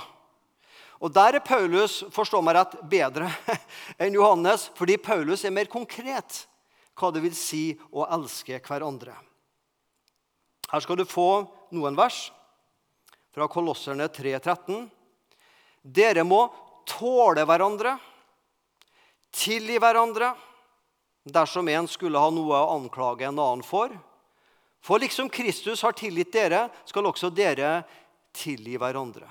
Og 1.02 1.10
Der 1.10 1.38
er 1.38 1.44
Paulus 1.44 2.00
forstå 2.14 2.40
meg 2.46 2.56
rett, 2.56 2.76
bedre 2.86 3.30
enn 4.02 4.14
Johannes, 4.14 4.68
fordi 4.78 4.96
Paulus 5.02 5.44
er 5.44 5.54
mer 5.54 5.70
konkret 5.70 6.44
hva 6.98 7.10
det 7.10 7.22
vil 7.24 7.34
si 7.36 7.72
å 7.90 8.06
elske 8.14 8.60
hverandre. 8.62 9.14
Her 10.72 10.84
skal 10.84 11.00
du 11.00 11.04
få 11.08 11.44
noen 11.74 11.96
vers 11.98 12.30
fra 13.34 13.48
Kolosserne 13.50 14.06
3,13. 14.12 14.86
Dere 15.82 16.22
må 16.24 16.46
tåle 16.88 17.44
hverandre, 17.48 17.96
tilgi 19.34 19.80
hverandre, 19.82 20.30
dersom 21.24 21.68
en 21.68 21.88
skulle 21.88 22.18
ha 22.18 22.30
noe 22.34 22.58
å 22.58 22.76
anklage 22.76 23.26
en 23.28 23.38
annen 23.38 23.66
for. 23.66 23.92
For 24.82 24.98
liksom 24.98 25.30
Kristus 25.30 25.82
har 25.86 25.94
tilgitt 25.94 26.32
dere, 26.34 26.66
skal 26.84 27.06
også 27.06 27.30
dere 27.30 27.82
tilgi 28.34 28.78
hverandre. 28.80 29.28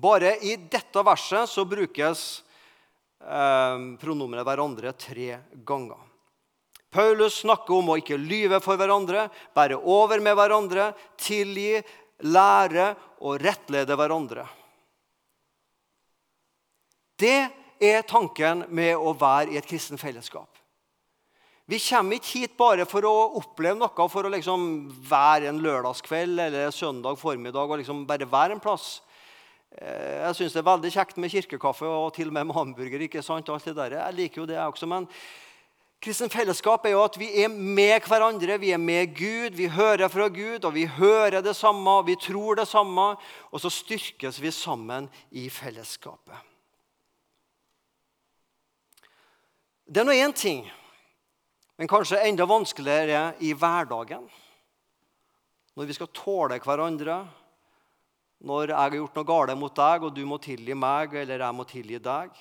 Bare 0.00 0.36
i 0.46 0.54
dette 0.56 1.02
verset 1.04 1.50
så 1.50 1.64
brukes 1.66 2.44
eh, 3.20 3.76
pronomenet 4.00 4.46
'hverandre' 4.46 4.94
tre 4.96 5.40
ganger. 5.66 5.98
Paulus 6.90 7.42
snakker 7.44 7.74
om 7.74 7.92
å 7.92 7.98
ikke 8.00 8.18
lyve 8.18 8.58
for 8.62 8.78
hverandre, 8.78 9.28
bære 9.54 9.78
over 9.78 10.22
med 10.22 10.34
hverandre, 10.34 10.90
tilgi, 11.18 11.82
lære 12.26 12.94
og 13.22 13.38
rettlede 13.42 13.94
hverandre. 13.98 14.46
Det 17.20 17.50
er 17.80 18.02
tanken 18.08 18.64
med 18.68 18.96
å 18.96 19.12
være 19.14 19.54
i 19.54 19.60
et 19.60 19.68
kristen 19.68 20.00
fellesskap. 20.00 20.59
Vi 21.70 21.78
kommer 21.78 22.18
ikke 22.18 22.40
hit 22.40 22.56
bare 22.58 22.84
for 22.88 23.06
å 23.06 23.12
oppleve 23.38 23.78
noe, 23.78 24.06
for 24.10 24.26
å 24.26 24.32
liksom 24.32 24.62
være 25.06 25.52
en 25.52 25.60
lørdagskveld 25.62 26.42
eller 26.48 26.72
søndag 26.74 27.18
formiddag 27.20 27.70
og 27.70 27.78
liksom 27.78 28.02
bare 28.08 28.26
være 28.26 28.56
en 28.56 28.62
plass. 28.62 28.96
Eh, 29.78 30.16
jeg 30.24 30.38
syns 30.38 30.56
det 30.56 30.64
er 30.64 30.66
veldig 30.66 30.90
kjekt 30.90 31.20
med 31.22 31.30
kirkekaffe 31.30 31.86
og 31.86 32.10
til 32.16 32.32
og 32.32 32.34
med 32.34 32.48
med 32.48 32.56
hamburger. 32.56 33.04
ikke 33.06 33.22
sant? 33.22 33.48
Alt 33.48 33.70
det 33.70 33.76
der. 33.76 33.94
Jeg 34.00 34.18
liker 34.18 34.42
jo 34.42 34.48
det, 34.50 34.58
jeg 34.58 34.66
også. 34.66 34.88
men 34.90 35.06
Kristen 36.00 36.30
fellesskap 36.32 36.86
er 36.86 36.94
jo 36.94 37.04
at 37.04 37.18
vi 37.20 37.28
er 37.42 37.48
med 37.52 38.02
hverandre, 38.08 38.58
vi 38.58 38.72
er 38.72 38.80
med 38.80 39.14
Gud, 39.14 39.52
vi 39.52 39.68
hører 39.68 40.08
fra 40.08 40.28
Gud, 40.28 40.64
og 40.64 40.74
vi 40.74 40.86
hører 40.86 41.42
det 41.44 41.54
samme, 41.54 42.06
vi 42.06 42.16
tror 42.16 42.56
det 42.56 42.66
samme, 42.68 43.14
og 43.52 43.60
så 43.60 43.68
styrkes 43.68 44.40
vi 44.40 44.50
sammen 44.50 45.10
i 45.30 45.50
fellesskapet. 45.52 46.40
Det 49.84 50.00
er 50.00 50.08
nå 50.08 50.16
én 50.16 50.32
ting, 50.32 50.64
men 51.80 51.88
kanskje 51.88 52.18
enda 52.28 52.44
vanskeligere 52.44 53.38
i 53.40 53.54
hverdagen. 53.56 54.26
Når 55.72 55.86
vi 55.88 55.94
skal 55.96 56.10
tåle 56.12 56.58
hverandre, 56.60 57.22
når 58.44 58.74
jeg 58.74 58.76
har 58.76 58.96
gjort 58.98 59.16
noe 59.16 59.28
galt 59.30 59.56
mot 59.56 59.78
deg, 59.78 60.04
og 60.04 60.12
du 60.12 60.20
må 60.28 60.36
tilgi 60.44 60.76
meg, 60.76 61.16
eller 61.22 61.40
jeg 61.40 61.56
må 61.56 61.64
tilgi 61.64 62.02
deg, 62.04 62.36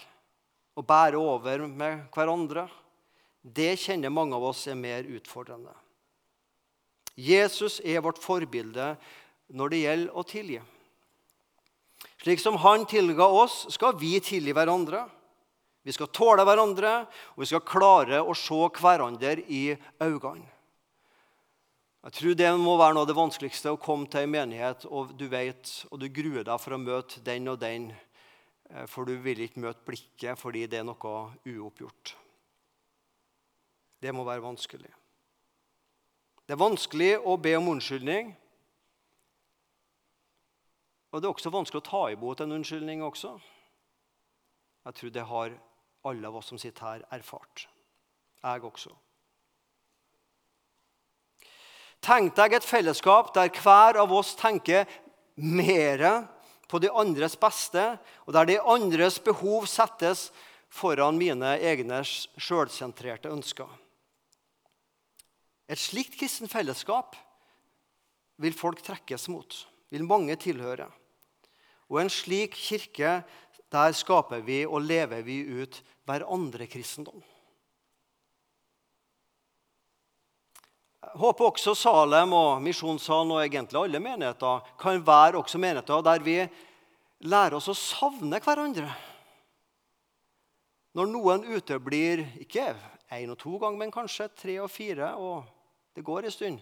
og 0.76 0.88
bære 0.88 1.22
over 1.24 1.64
med 1.72 2.10
hverandre 2.12 2.68
det 3.40 3.78
kjenner 3.80 4.12
mange 4.12 4.36
av 4.36 4.44
oss 4.50 4.66
er 4.68 4.76
mer 4.76 5.08
utfordrende. 5.08 5.72
Jesus 7.16 7.80
er 7.80 8.04
vårt 8.04 8.20
forbilde 8.20 8.92
når 9.56 9.72
det 9.72 9.80
gjelder 9.86 10.20
å 10.20 10.26
tilgi. 10.28 10.60
Slik 12.20 12.44
som 12.44 12.60
han 12.60 12.84
tilga 12.92 13.24
oss, 13.24 13.66
skal 13.72 13.96
vi 14.00 14.18
tilgi 14.20 14.52
hverandre. 14.56 15.06
Vi 15.84 15.96
skal 15.96 16.12
tåle 16.14 16.44
hverandre, 16.46 17.06
og 17.36 17.44
vi 17.44 17.50
skal 17.50 17.66
klare 17.66 18.20
å 18.22 18.36
se 18.38 18.60
hverandre 18.80 19.40
i 19.48 19.64
øynene. 20.04 20.48
Jeg 22.00 22.16
tror 22.16 22.36
det 22.40 22.50
må 22.56 22.78
være 22.80 22.96
noe 22.96 23.04
av 23.04 23.10
det 23.10 23.18
vanskeligste 23.18 23.74
å 23.74 23.80
komme 23.82 24.08
til 24.08 24.24
en 24.24 24.32
menighet 24.32 24.86
og 24.88 25.12
du 25.20 25.26
vet, 25.28 25.72
og 25.92 26.00
du 26.00 26.08
gruer 26.08 26.46
deg 26.48 26.62
for 26.64 26.76
å 26.76 26.80
møte 26.80 27.20
den 27.26 27.50
og 27.52 27.58
den 27.60 27.90
Eh, 28.70 28.86
for 28.86 29.06
du 29.06 29.16
vil 29.24 29.42
ikke 29.44 29.64
møte 29.64 29.86
blikket 29.86 30.40
fordi 30.40 30.66
det 30.70 30.82
er 30.82 30.88
noe 30.88 31.16
uoppgjort. 31.50 32.16
Det 34.00 34.14
må 34.16 34.24
være 34.28 34.46
vanskelig. 34.46 34.92
Det 36.46 36.56
er 36.56 36.62
vanskelig 36.62 37.12
å 37.30 37.36
be 37.38 37.56
om 37.58 37.74
unnskyldning. 37.76 38.32
Og 41.10 41.22
det 41.22 41.26
er 41.26 41.34
også 41.34 41.52
vanskelig 41.54 41.82
å 41.82 41.90
ta 41.90 42.04
imot 42.14 42.42
en 42.42 42.56
unnskyldning 42.60 43.02
også. 43.06 43.34
Jeg 44.86 44.98
tror 44.98 45.14
det 45.14 45.26
har 45.30 45.58
alle 46.08 46.28
av 46.28 46.40
oss 46.40 46.50
som 46.52 46.60
sitter 46.62 46.86
her, 46.86 47.06
erfart. 47.12 47.68
Jeg 48.44 48.64
også. 48.64 48.94
Tenk 52.00 52.36
deg 52.38 52.56
et 52.56 52.68
fellesskap 52.68 53.34
der 53.36 53.52
hver 53.60 54.00
av 54.00 54.14
oss 54.16 54.32
tenker 54.40 54.88
mer 55.36 56.06
på 56.70 56.80
de 56.80 56.92
andres 56.94 57.36
beste, 57.40 57.84
og 58.28 58.36
der 58.36 58.48
de 58.48 58.60
andres 58.62 59.18
behov 59.24 59.68
settes 59.68 60.30
foran 60.70 61.18
mine 61.20 61.56
egne 61.66 62.04
sjølsentrerte 62.06 63.32
ønsker. 63.34 63.68
Et 65.70 65.80
slikt 65.80 66.16
kristen 66.18 66.50
fellesskap 66.50 67.18
vil 68.40 68.56
folk 68.56 68.82
trekkes 68.86 69.28
mot, 69.30 69.52
vil 69.92 70.06
mange 70.08 70.38
tilhøre. 70.40 70.88
Og 71.90 72.04
en 72.04 72.12
slik 72.14 72.56
kirke, 72.58 73.20
der 73.74 73.94
skaper 73.94 74.42
vi 74.46 74.64
og 74.66 74.82
lever 74.82 75.22
vi 75.26 75.42
ut 75.62 75.82
hverandre 76.10 76.66
kristendom. 76.70 77.22
Jeg 81.00 81.18
håper 81.22 81.48
også 81.48 81.74
Salem 81.78 82.34
og 82.38 82.62
Misjonssalen 82.62 83.32
og 83.34 83.44
egentlig 83.44 83.80
alle 83.80 84.02
menigheter 84.04 84.66
kan 84.82 85.00
være 85.06 85.40
også 85.40 85.62
menigheter 85.62 86.04
der 86.06 86.26
vi 86.26 86.38
lærer 87.26 87.58
oss 87.58 87.70
å 87.72 87.78
savne 87.78 88.42
hverandre. 88.44 88.90
Når 90.98 91.10
noen 91.10 91.46
uteblir 91.50 92.26
ikke 92.42 92.74
én 93.14 93.32
og 93.32 93.38
to 93.42 93.58
ganger, 93.62 93.78
men 93.80 93.94
kanskje 93.94 94.30
tre 94.38 94.58
og 94.62 94.70
fire, 94.74 95.14
og 95.16 95.46
det 95.96 96.06
går 96.06 96.26
en 96.26 96.34
stund 96.34 96.62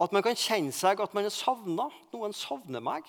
At 0.00 0.12
man 0.12 0.24
kan 0.26 0.34
kjenne 0.34 0.74
seg 0.74 0.98
at 1.00 1.12
man 1.14 1.24
er 1.24 1.30
savna. 1.30 1.86
Noen 2.10 2.32
savner 2.34 2.82
meg. 2.82 3.06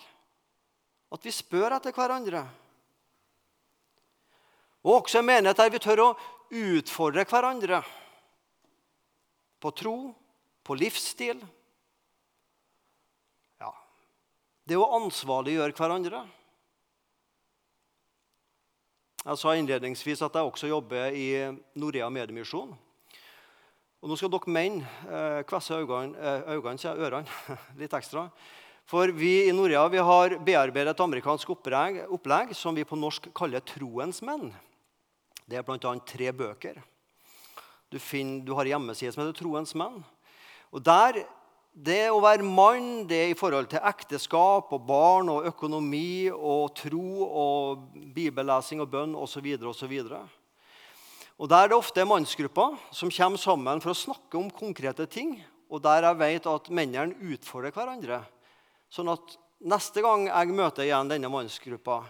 At 1.09 1.23
vi 1.25 1.31
spør 1.33 1.73
etter 1.73 1.95
hverandre. 1.95 2.43
Og 4.85 5.01
også 5.01 5.19
en 5.19 5.25
menighet 5.25 5.57
der 5.57 5.71
vi 5.73 5.81
tør 5.81 6.03
å 6.03 6.09
utfordre 6.53 7.25
hverandre 7.25 7.81
på 9.61 9.71
tro, 9.73 9.97
på 10.65 10.77
livsstil. 10.77 11.39
Ja, 13.61 13.71
det 14.69 14.77
å 14.77 14.91
ansvarliggjøre 14.99 15.73
hverandre. 15.73 16.21
Jeg 19.25 19.41
sa 19.41 19.55
innledningsvis 19.57 20.21
at 20.21 20.35
jeg 20.37 20.45
også 20.45 20.69
jobber 20.69 21.15
i 21.17 21.29
Norea 21.81 22.11
Mediemisjon. 22.13 22.75
Og 24.05 24.11
nå 24.11 24.17
skal 24.21 24.29
dere 24.29 24.53
menn 24.53 24.83
kvesse 25.49 25.79
øynene, 25.79 26.35
øynene, 26.53 26.93
ørene 26.93 27.57
litt 27.81 27.97
ekstra. 27.97 28.27
For 28.85 29.09
vi 29.09 29.47
i 29.47 29.53
Norea 29.55 29.87
vi 29.89 29.97
har 29.97 30.37
bearbeidet 30.45 30.93
et 30.93 31.01
amerikansk 31.01 31.55
opplegg, 31.55 32.03
opplegg 32.13 32.53
som 32.53 32.77
vi 32.77 32.85
på 32.85 32.99
norsk 33.01 33.31
kaller 33.33 33.65
Troens 33.65 34.21
menn. 34.21 34.51
Det 35.45 35.59
er 35.59 35.65
bl.a. 35.65 35.93
tre 36.05 36.31
bøker. 36.33 36.81
Du, 37.93 37.99
finner, 38.01 38.41
du 38.45 38.53
har 38.57 38.65
en 38.65 38.75
hjemmeside 38.75 39.13
som 39.13 39.21
heter 39.21 39.37
Troens 39.37 39.75
menn. 39.77 40.01
Og 40.73 40.83
der, 40.83 41.25
Det 41.75 42.07
å 42.07 42.21
være 42.23 42.45
mann 42.47 43.03
det 43.03 43.17
er 43.19 43.31
i 43.33 43.35
forhold 43.35 43.67
til 43.67 43.83
ekteskap 43.83 44.69
og 44.71 44.85
barn 44.87 45.27
og 45.27 45.43
økonomi 45.49 46.31
og 46.31 46.71
tro 46.79 47.25
og 47.27 47.81
bibellesing 48.15 48.79
og 48.79 48.87
bønn 48.93 49.15
osv. 49.19 49.49
osv. 49.59 49.95
Og 51.35 51.49
Der 51.51 51.63
er 51.65 51.67
det 51.67 51.75
ofte 51.75 52.05
mannsgrupper 52.07 52.77
som 52.95 53.11
kommer 53.11 53.37
sammen 53.37 53.83
for 53.83 53.91
å 53.91 54.03
snakke 54.05 54.39
om 54.39 54.47
konkrete 54.49 55.05
ting. 55.05 55.35
Og 55.69 55.83
der 55.83 56.07
jeg 56.07 56.21
vet 56.21 56.47
at 56.47 56.71
mennene 56.71 57.17
utfordrer 57.33 57.75
hverandre. 57.75 58.21
Sånn 58.87 59.11
at 59.11 59.35
neste 59.59 59.99
gang 60.01 60.29
jeg 60.29 60.55
møter 60.55 60.87
igjen 60.87 61.11
denne 61.11 61.27
mannsgruppa, 61.27 62.05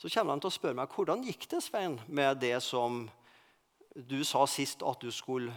så 0.00 0.08
kommer 0.08 0.32
de 0.32 0.40
til 0.40 0.48
å 0.48 0.54
spørre 0.54 0.78
meg 0.78 0.94
hvordan 0.96 1.24
gikk 1.28 1.44
det 1.52 1.58
Svein, 1.60 1.98
med 2.08 2.38
det 2.40 2.56
som 2.64 3.02
du 3.92 4.22
sa 4.24 4.46
sist 4.48 4.80
at 4.86 5.02
du 5.02 5.10
skulle 5.12 5.52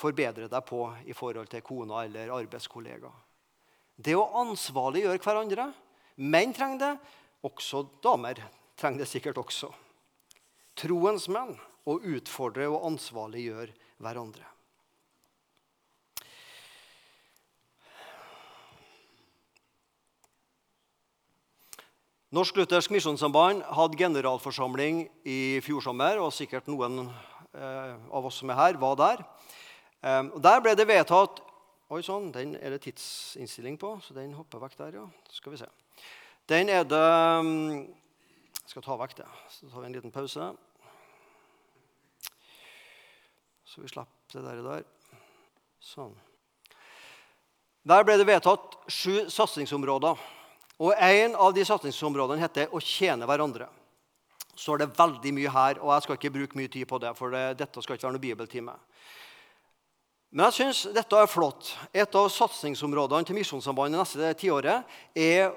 forbedre 0.00 0.48
deg 0.48 0.64
på 0.64 0.86
i 1.04 1.12
forhold 1.16 1.50
til 1.52 1.60
kona 1.66 2.04
eller 2.06 2.32
arbeidskollega. 2.32 3.10
Det 3.94 4.16
å 4.16 4.24
ansvarliggjøre 4.40 5.20
hverandre. 5.20 5.68
Menn 6.24 6.54
trenger 6.56 6.80
det. 6.80 6.92
Også 7.44 7.84
damer 8.02 8.40
trenger 8.80 9.04
det 9.04 9.10
sikkert 9.10 9.42
også. 9.42 9.68
Troens 10.80 11.28
menn 11.28 11.52
å 11.84 11.98
utfordre 12.00 12.70
og 12.72 12.88
ansvarliggjøre 12.88 13.76
hverandre. 14.00 14.48
Norsk 22.34 22.56
Luthersk 22.58 22.90
Misjonssamband 22.90 23.60
hadde 23.76 23.94
generalforsamling 23.94 25.04
i 25.22 25.60
fjor 25.62 25.84
sommer. 25.84 26.18
og 26.18 26.32
sikkert 26.34 26.66
noen 26.66 27.04
eh, 27.54 27.94
av 28.10 28.26
oss 28.26 28.40
som 28.40 28.50
er 28.50 28.58
her, 28.58 28.78
var 28.80 28.96
der. 28.98 29.22
Eh, 30.02 30.24
og 30.34 30.42
Der 30.42 30.58
ble 30.64 30.74
det 30.74 30.88
vedtatt 30.88 31.38
Oi 31.94 32.00
sann, 32.02 32.32
den 32.32 32.56
er 32.56 32.74
det 32.74 32.80
tidsinnstilling 32.88 33.76
på, 33.78 34.00
så 34.02 34.16
den 34.16 34.32
hopper 34.34 34.58
vekk 34.58 34.76
der. 34.80 34.98
ja. 34.98 35.06
Skal 35.30 35.52
vi 35.52 35.60
se. 35.62 35.70
Den 36.48 36.68
er 36.68 36.82
det 36.82 37.04
Jeg 37.04 38.68
skal 38.72 38.82
ta 38.82 38.96
vekk 38.96 39.16
det. 39.22 39.30
Så 39.50 39.70
tar 39.70 39.80
vi 39.80 39.86
en 39.86 39.92
liten 39.92 40.10
pause. 40.10 40.52
Så 43.64 43.80
vi 43.80 43.86
slipper 43.86 44.40
det 44.40 44.42
der. 44.42 44.62
der. 44.62 44.84
Sånn. 45.78 46.16
Der 47.86 48.02
ble 48.02 48.18
det 48.18 48.26
vedtatt 48.26 48.80
sju 48.88 49.28
satsingsområder. 49.30 50.18
Og 50.80 50.94
En 50.98 51.36
av 51.36 51.54
de 51.54 51.64
satsingsområdene 51.64 52.40
heter 52.40 52.66
'Å 52.66 52.80
tjene 52.80 53.26
hverandre'. 53.26 53.68
Så 54.56 54.74
er 54.74 54.78
det 54.78 54.96
veldig 54.96 55.34
mye 55.34 55.50
her, 55.50 55.78
og 55.82 55.92
jeg 55.94 56.02
skal 56.02 56.16
ikke 56.16 56.32
bruke 56.32 56.56
mye 56.56 56.68
tid 56.68 56.86
på 56.86 56.98
det. 57.00 57.16
for 57.16 57.30
det, 57.30 57.58
dette 57.58 57.82
skal 57.82 57.96
ikke 57.96 58.06
være 58.06 58.12
noe 58.12 58.20
bibeltime. 58.20 58.74
Men 60.30 60.50
jeg 60.50 60.52
syns 60.52 60.94
dette 60.94 61.14
er 61.14 61.26
flott. 61.26 61.76
Et 61.94 62.14
av 62.14 62.28
satsingsområdene 62.28 63.24
til 63.24 63.36
Misjonssambandet 63.36 64.00
neste 64.00 64.34
tiåret 64.34 64.84
er 65.14 65.52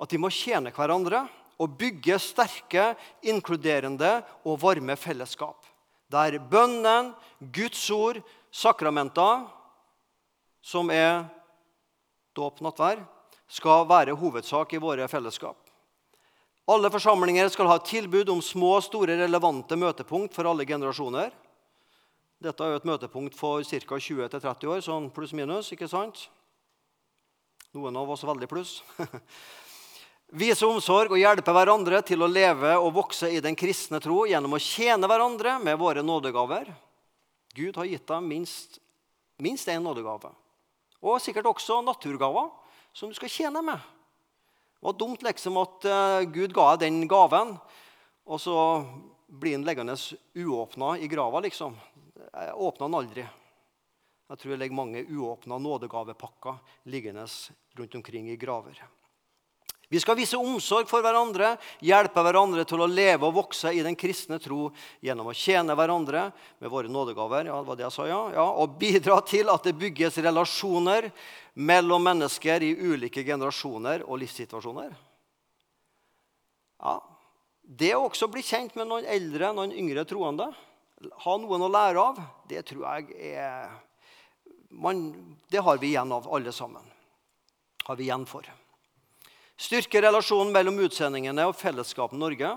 at 0.00 0.08
de 0.08 0.18
må 0.18 0.28
tjene 0.28 0.70
hverandre 0.70 1.28
og 1.60 1.78
bygge 1.78 2.18
sterke, 2.18 2.96
inkluderende 3.22 4.22
og 4.44 4.60
varme 4.60 4.96
fellesskap. 4.96 5.64
Der 6.10 6.38
bønnen, 6.38 7.14
Guds 7.40 7.90
ord, 7.90 8.20
sakramenter, 8.52 9.46
som 10.60 10.90
er 10.90 11.24
dåp, 12.36 12.60
nattvær, 12.60 13.00
skal 13.50 13.86
være 13.90 14.14
hovedsak 14.18 14.74
i 14.74 14.80
våre 14.82 15.08
fellesskap. 15.10 15.58
Alle 16.70 16.90
forsamlinger 16.92 17.48
skal 17.50 17.66
ha 17.66 17.78
tilbud 17.82 18.28
om 18.30 18.42
små 18.44 18.76
og 18.76 18.84
store 18.86 19.16
relevante 19.18 19.74
møtepunkt 19.78 20.36
for 20.36 20.46
alle 20.46 20.66
generasjoner. 20.68 21.32
Dette 22.40 22.64
er 22.64 22.72
jo 22.72 22.80
et 22.80 22.86
møtepunkt 22.88 23.34
for 23.36 23.64
ca. 23.66 23.96
20-30 23.98 24.70
år, 24.70 24.84
sånn 24.84 25.08
pluss-minus. 25.12 25.72
ikke 25.74 25.88
sant? 25.90 26.28
Noen 27.74 27.98
av 27.98 28.10
oss 28.10 28.22
veldig 28.24 28.48
pluss. 28.50 28.78
Vise 30.40 30.62
omsorg 30.66 31.10
og 31.10 31.18
hjelpe 31.18 31.50
hverandre 31.50 32.00
til 32.06 32.22
å 32.22 32.30
leve 32.30 32.76
og 32.78 32.94
vokse 32.94 33.32
i 33.34 33.42
den 33.42 33.58
kristne 33.58 33.98
tro 34.02 34.22
gjennom 34.30 34.54
å 34.54 34.62
tjene 34.62 35.10
hverandre 35.10 35.56
med 35.58 35.78
våre 35.78 36.06
nådegaver. 36.06 36.70
Gud 37.54 37.74
har 37.76 37.90
gitt 37.90 38.06
dem 38.06 38.30
minst, 38.30 38.78
minst 39.42 39.68
én 39.68 39.82
nådegave. 39.82 40.30
Og 41.02 41.18
sikkert 41.18 41.50
også 41.50 41.80
naturgaver 41.82 42.52
som 42.92 43.10
du 43.10 43.16
skal 43.18 43.32
tjene 43.32 43.62
med. 43.64 43.78
Det 44.80 44.86
var 44.88 44.96
dumt 44.98 45.22
liksom 45.22 45.58
at 45.60 45.84
uh, 45.84 46.20
Gud 46.32 46.54
ga 46.56 46.70
deg 46.74 46.86
den 46.86 47.08
gaven, 47.10 47.56
og 48.24 48.40
så 48.40 48.56
blir 49.30 49.58
den 49.58 49.66
liggende 49.68 49.96
uåpna 50.34 50.96
i 50.98 51.08
grava. 51.08 51.40
liksom. 51.40 51.76
Jeg 52.32 52.54
åpna 52.54 52.86
den 52.88 52.98
aldri. 52.98 53.26
Jeg 54.30 54.38
tror 54.38 54.52
det 54.52 54.60
ligger 54.62 54.78
mange 54.78 55.04
uåpna 55.10 55.58
nådegavepakker 55.58 56.58
liggende 56.90 57.26
rundt 57.76 57.94
omkring 57.94 58.30
i 58.30 58.36
graver. 58.36 58.78
Vi 59.90 59.98
skal 60.00 60.14
vise 60.20 60.38
omsorg 60.38 60.86
for 60.86 61.02
hverandre, 61.02 61.56
hjelpe 61.82 62.22
hverandre 62.22 62.62
til 62.68 62.84
å 62.84 62.86
leve 62.86 63.26
og 63.26 63.34
vokse 63.40 63.72
i 63.74 63.82
den 63.82 63.98
kristne 63.98 64.38
tro 64.38 64.68
gjennom 65.02 65.32
å 65.32 65.34
tjene 65.34 65.74
hverandre 65.74 66.28
med 66.62 66.70
våre 66.70 66.90
nådegaver 66.92 67.50
ja, 67.50 67.58
det 67.58 67.68
var 67.68 67.78
det 67.80 67.86
jeg 67.88 67.96
sa, 67.96 68.06
ja, 68.06 68.20
ja, 68.36 68.46
og 68.62 68.78
bidra 68.78 69.18
til 69.26 69.50
at 69.50 69.66
det 69.66 69.74
bygges 69.80 70.20
relasjoner 70.22 71.10
mellom 71.58 72.06
mennesker 72.06 72.62
i 72.62 72.70
ulike 72.78 73.26
generasjoner 73.26 74.06
og 74.06 74.22
livssituasjoner. 74.22 74.94
Ja, 76.80 76.96
Det 77.62 77.92
å 77.94 78.06
også 78.06 78.30
bli 78.30 78.42
kjent 78.46 78.78
med 78.78 78.88
noen 78.90 79.04
eldre 79.10 79.52
noen 79.54 79.74
yngre 79.74 80.06
troende 80.06 80.48
ha 81.24 81.36
noen 81.40 81.64
å 81.64 81.70
lære 81.70 82.02
av, 82.02 82.18
det 82.48 82.64
tror 82.68 82.84
jeg 82.86 83.34
er 83.34 83.70
man, 84.70 85.08
Det 85.50 85.58
har 85.58 85.78
vi 85.82 85.90
igjen 85.90 86.12
av, 86.12 86.28
alle 86.30 86.52
sammen. 86.52 86.84
Har 87.84 87.96
vi 87.96 88.04
igjen 88.06 88.26
for. 88.28 88.46
Styrke 89.60 90.00
relasjonen 90.00 90.54
mellom 90.54 90.78
utsendingene 90.80 91.44
og 91.44 91.58
fellesskapet 91.58 92.16
Norge. 92.16 92.54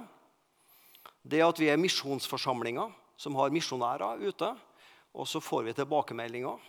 Det 1.19 1.41
at 1.43 1.57
vi 1.59 1.67
er 1.67 1.79
misjonsforsamlinger 1.81 2.93
som 3.19 3.35
har 3.35 3.51
misjonærer 3.51 4.21
ute, 4.23 4.47
og 5.11 5.27
så 5.27 5.41
får 5.43 5.65
vi 5.67 5.73
tilbakemeldinger. 5.75 6.61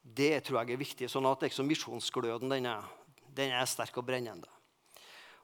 Det 0.00 0.38
tror 0.46 0.62
jeg 0.62 0.72
er 0.72 0.80
viktig, 0.80 1.08
sånn 1.12 1.28
at 1.28 1.44
liksom, 1.44 1.68
misjonsgløden 1.68 2.52
den 2.52 2.68
er, 2.68 2.86
den 3.36 3.52
er 3.52 3.68
sterk 3.68 3.98
og 4.00 4.06
brennende. 4.08 4.48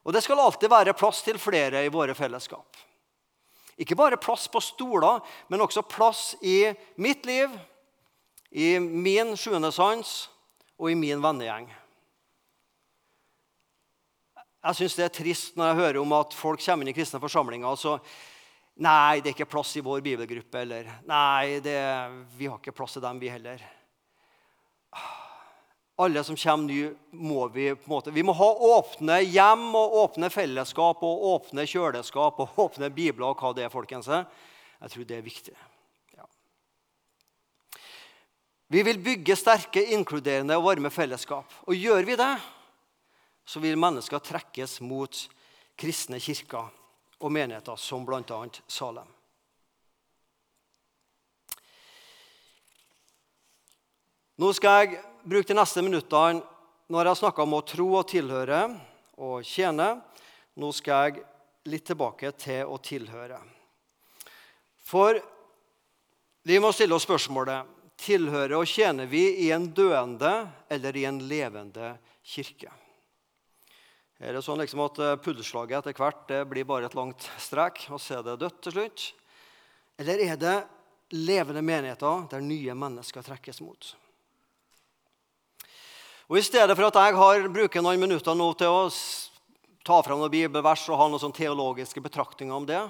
Og 0.01 0.15
det 0.15 0.23
skal 0.25 0.41
alltid 0.41 0.73
være 0.73 0.97
plass 0.97 1.21
til 1.21 1.37
flere 1.41 1.83
i 1.85 1.93
våre 1.93 2.15
fellesskap. 2.17 2.79
Ikke 3.77 3.97
bare 3.97 4.17
plass 4.21 4.47
på 4.49 4.61
stoler, 4.61 5.21
men 5.53 5.61
også 5.61 5.85
plass 5.85 6.31
i 6.41 6.73
mitt 6.97 7.29
liv, 7.29 7.53
i 8.49 8.73
min 8.81 9.35
sjuende 9.37 9.69
sans 9.73 10.31
og 10.81 10.89
i 10.89 10.97
min 10.97 11.21
vennegjeng. 11.21 11.69
Jeg 14.61 14.77
syns 14.77 14.97
det 14.99 15.07
er 15.07 15.15
trist 15.15 15.55
når 15.57 15.71
jeg 15.71 15.79
hører 15.79 15.97
om 16.03 16.11
at 16.19 16.35
folk 16.37 16.61
kommer 16.61 16.85
inn 16.85 16.93
i 16.93 16.97
kristne 16.97 17.21
forsamlinger 17.21 17.71
og 17.71 17.81
så 17.81 17.97
Nei, 18.81 19.19
det 19.19 19.29
er 19.29 19.35
ikke 19.35 19.49
plass 19.51 19.75
i 19.77 19.81
vår 19.83 19.99
bibelgruppe. 20.01 20.61
Eller 20.63 20.87
nei, 21.05 21.59
det, 21.61 21.75
vi 22.37 22.47
har 22.49 22.57
ikke 22.57 22.73
plass 22.73 22.95
til 22.95 23.03
dem, 23.03 23.19
vi 23.21 23.29
heller. 23.29 23.61
Alle 26.01 26.23
som 26.25 26.37
kommer 26.39 26.65
ny, 26.65 26.79
må 27.11 27.43
vi 27.53 27.67
på 27.75 27.85
en 27.85 27.91
måte, 27.91 28.13
vi 28.15 28.23
må 28.25 28.33
ha 28.33 28.47
åpne 28.71 29.19
hjem 29.27 29.67
og 29.77 29.97
åpne 30.05 30.31
fellesskap 30.33 31.03
og 31.05 31.25
åpne 31.33 31.67
kjøleskap 31.69 32.39
og 32.41 32.63
åpne 32.63 32.89
bibler 32.95 33.27
og 33.27 33.43
hva 33.43 33.51
det 33.53 33.67
er, 33.67 33.73
folkens. 33.73 34.09
Jeg 34.09 34.95
tror 34.95 35.05
det 35.11 35.19
er 35.19 35.27
viktig. 35.27 35.53
Ja. 36.17 36.25
Vi 38.71 38.85
vil 38.87 39.03
bygge 39.03 39.37
sterke, 39.37 39.83
inkluderende 39.93 40.57
og 40.57 40.71
varme 40.71 40.89
fellesskap. 40.95 41.53
Og 41.67 41.77
gjør 41.77 42.07
vi 42.07 42.17
det, 42.17 42.33
så 43.45 43.59
vil 43.59 43.79
mennesker 43.79 44.21
trekkes 44.23 44.79
mot 44.81 45.17
kristne 45.79 46.19
kirker 46.21 46.69
og 47.21 47.31
menigheter 47.33 47.79
som 47.79 48.05
bl.a. 48.05 48.39
Salem. 48.67 49.09
Nå 54.41 54.49
skal 54.57 54.79
jeg 54.79 55.01
bruke 55.27 55.51
de 55.51 55.57
neste 55.57 55.83
minuttene 55.85 56.41
når 56.91 57.05
jeg 57.05 57.11
har 57.11 57.19
snakka 57.19 57.43
om 57.45 57.59
å 57.59 57.65
tro 57.67 57.87
og 57.99 58.07
tilhøre 58.09 58.63
og 59.21 59.45
tjene. 59.45 59.93
Nå 60.57 60.71
skal 60.73 61.11
jeg 61.11 61.25
litt 61.69 61.85
tilbake 61.85 62.31
til 62.41 62.65
å 62.65 62.79
tilhøre. 62.81 63.37
For 64.81 65.21
vi 66.41 66.57
må 66.59 66.71
stille 66.73 66.97
oss 66.97 67.05
spørsmålet 67.05 67.69
tilhører 68.01 68.57
og 68.57 68.69
tjener 68.69 69.05
vi 69.05 69.27
i 69.45 69.51
en 69.53 69.69
døende 69.77 70.33
eller 70.73 70.97
i 70.97 71.05
en 71.05 71.21
levende 71.29 71.93
kirke. 72.25 72.71
Er 74.21 74.35
det 74.37 74.43
sånn 74.45 74.59
liksom 74.61 74.83
at 74.83 74.99
eh, 75.01 75.15
puddelslaget 75.17 75.79
etter 75.79 75.97
hvert 75.97 76.27
det 76.29 76.43
blir 76.45 76.65
bare 76.69 76.85
et 76.85 76.93
langt 76.93 77.25
strek, 77.41 77.87
og 77.89 77.97
så 77.97 78.19
er 78.19 78.27
det 78.27 78.35
dødt 78.43 78.59
til 78.61 78.75
slutt? 78.75 79.05
Eller 79.97 80.21
er 80.21 80.37
det 80.37 80.57
levende 81.17 81.63
menigheter 81.65 82.27
der 82.29 82.43
nye 82.45 82.75
mennesker 82.77 83.25
trekkes 83.25 83.63
mot? 83.65 83.87
Og 86.29 86.37
I 86.37 86.43
stedet 86.45 86.75
for 86.77 86.85
at 86.85 86.99
jeg 87.01 87.17
har 87.17 87.47
bruker 87.49 87.81
noen 87.81 88.03
minutter 88.03 88.37
nå 88.37 88.51
til 88.61 88.69
å 88.69 88.83
ta 89.89 89.97
fram 90.05 90.21
noen 90.21 90.31
bibelvers 90.31 90.85
og 90.91 91.01
ha 91.01 91.09
noen 91.09 91.23
sånn 91.25 91.35
teologiske 91.35 92.05
betraktninger 92.05 92.53
om 92.53 92.69
det, 92.69 92.83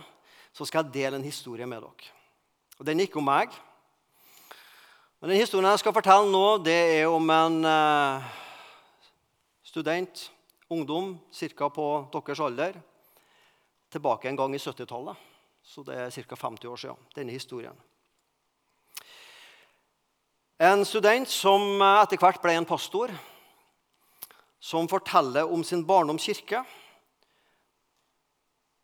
så 0.52 0.67
skal 0.67 0.84
jeg 0.84 0.98
dele 1.00 1.15
en 1.22 1.26
historie 1.30 1.65
med 1.65 1.80
dere. 1.80 2.12
Og 2.76 2.86
Den 2.91 3.00
er 3.00 3.08
ikke 3.08 3.24
om 3.24 3.30
meg. 3.32 3.56
Men 5.24 5.32
Den 5.32 5.39
historien 5.39 5.72
jeg 5.72 5.86
skal 5.86 5.96
fortelle 5.96 6.28
nå, 6.28 6.46
det 6.60 6.78
er 7.00 7.08
om 7.08 7.34
en 7.39 7.58
uh, 7.63 8.30
student 9.63 10.28
ungdom 10.71 11.17
ca. 11.31 11.69
på 11.69 11.88
deres 12.13 12.39
alder 12.39 12.79
tilbake 13.91 14.29
en 14.29 14.39
gang 14.39 14.55
i 14.55 14.62
70-tallet. 14.62 15.15
Så 15.63 15.84
det 15.84 15.95
er 15.95 16.10
ca. 16.10 16.36
50 16.36 16.67
år 16.67 16.77
siden, 16.77 17.07
denne 17.15 17.36
historien. 17.36 17.75
En 20.62 20.86
student 20.86 21.29
som 21.29 21.81
etter 21.81 22.21
hvert 22.21 22.41
ble 22.41 22.53
en 22.53 22.67
pastor, 22.69 23.12
som 24.62 24.89
forteller 24.89 25.49
om 25.49 25.63
sin 25.65 25.81
barndoms 25.86 26.27
kirke 26.29 26.62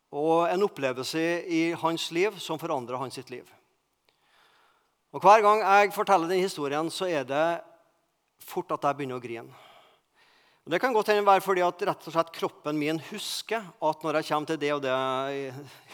og 0.10 0.48
en 0.50 0.66
opplevelse 0.66 1.22
i 1.46 1.62
hans 1.78 2.08
liv 2.16 2.40
som 2.42 2.58
forandrer 2.58 2.98
hans 2.98 3.14
sitt 3.20 3.30
liv. 3.30 3.46
Og 5.14 5.22
Hver 5.22 5.42
gang 5.46 5.62
jeg 5.62 5.94
forteller 5.94 6.28
den 6.28 6.42
historien, 6.42 6.90
så 6.90 7.06
er 7.06 7.24
det 7.24 7.62
fort 8.42 8.72
at 8.74 8.84
jeg 8.84 8.98
begynner 8.98 9.22
å 9.22 9.24
grine. 9.24 9.67
Og 10.68 10.74
det 10.74 10.82
kan 10.84 10.92
godt 10.92 11.08
hende 11.14 11.24
være 11.24 11.40
fordi 11.40 11.62
at 11.64 11.84
rett 11.88 12.08
og 12.10 12.12
slett 12.12 12.32
kroppen 12.36 12.76
min 12.76 12.98
husker 13.08 13.64
at 13.64 14.02
når 14.04 14.18
jeg 14.18 14.28
kommer 14.28 14.50
til 14.50 14.58
det 14.60 14.72
og 14.76 14.82
det, 14.84 14.96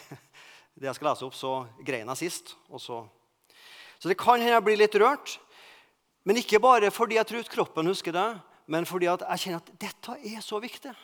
det 0.81 0.87
jeg 0.87 0.97
skal 0.97 1.07
lese 1.11 1.27
opp, 1.27 1.35
så 1.37 1.51
grein 1.85 2.09
jeg 2.09 2.21
sist. 2.23 2.55
Så. 2.81 2.97
så 4.01 4.09
det 4.09 4.17
kan 4.17 4.41
hende 4.41 4.55
jeg 4.55 4.65
blir 4.65 4.81
litt 4.81 4.97
rørt. 4.97 5.35
Men 6.25 6.41
ikke 6.41 6.57
bare 6.63 6.89
fordi 6.89 7.19
jeg 7.19 7.29
tror 7.29 7.53
kroppen 7.53 7.93
husker 7.93 8.17
det, 8.17 8.25
men 8.65 8.89
fordi 8.89 9.11
jeg 9.11 9.43
kjenner 9.45 9.61
at 9.61 9.71
dette 9.85 10.17
er 10.33 10.41
så 10.41 10.57
viktig. 10.65 10.95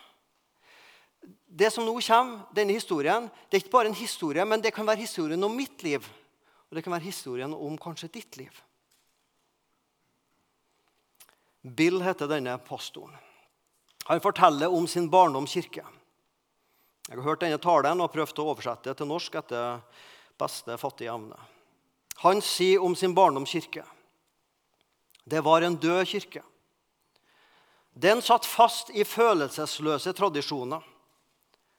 Det 1.46 1.70
som 1.70 1.86
nå 1.86 1.94
kommer, 1.94 2.50
denne 2.58 2.74
historien, 2.74 3.30
det 3.30 3.60
er 3.60 3.66
ikke 3.68 3.78
bare 3.78 3.94
en 3.94 4.02
historie, 4.02 4.50
men 4.50 4.66
det 4.66 4.74
kan 4.74 4.90
være 4.90 5.06
historien 5.06 5.46
om 5.46 5.54
mitt 5.54 5.86
liv. 5.86 6.10
Og 6.72 6.74
det 6.74 6.88
kan 6.88 6.98
være 6.98 7.06
historien 7.06 7.54
om 7.54 7.78
kanskje 7.78 8.16
ditt 8.18 8.42
liv. 8.42 8.64
Bill 11.62 12.02
heter 12.02 12.26
denne 12.34 12.58
pastoren. 12.66 13.29
Han 14.10 14.22
forteller 14.22 14.74
om 14.74 14.88
sin 14.90 15.10
barndomskirke. 15.10 15.86
Jeg 17.10 17.18
har 17.18 17.26
hørt 17.26 17.44
denne 17.46 17.62
talen 17.62 18.02
og 18.02 18.12
prøvd 18.14 18.42
å 18.42 18.50
oversette 18.52 18.90
det 18.90 18.98
til 18.98 19.10
norsk 19.10 19.38
etter 19.38 19.80
beste 20.40 20.78
fattige 20.82 21.14
evne. 21.14 21.38
Han 22.26 22.42
sier 22.42 22.82
om 22.84 22.98
sin 22.98 23.14
barndomskirke 23.18 23.86
det 25.30 25.42
var 25.46 25.62
en 25.62 25.76
død 25.78 26.08
kirke. 26.08 26.42
Den 27.94 28.22
satt 28.26 28.48
fast 28.50 28.90
i 28.90 29.04
følelsesløse 29.06 30.14
tradisjoner. 30.18 30.82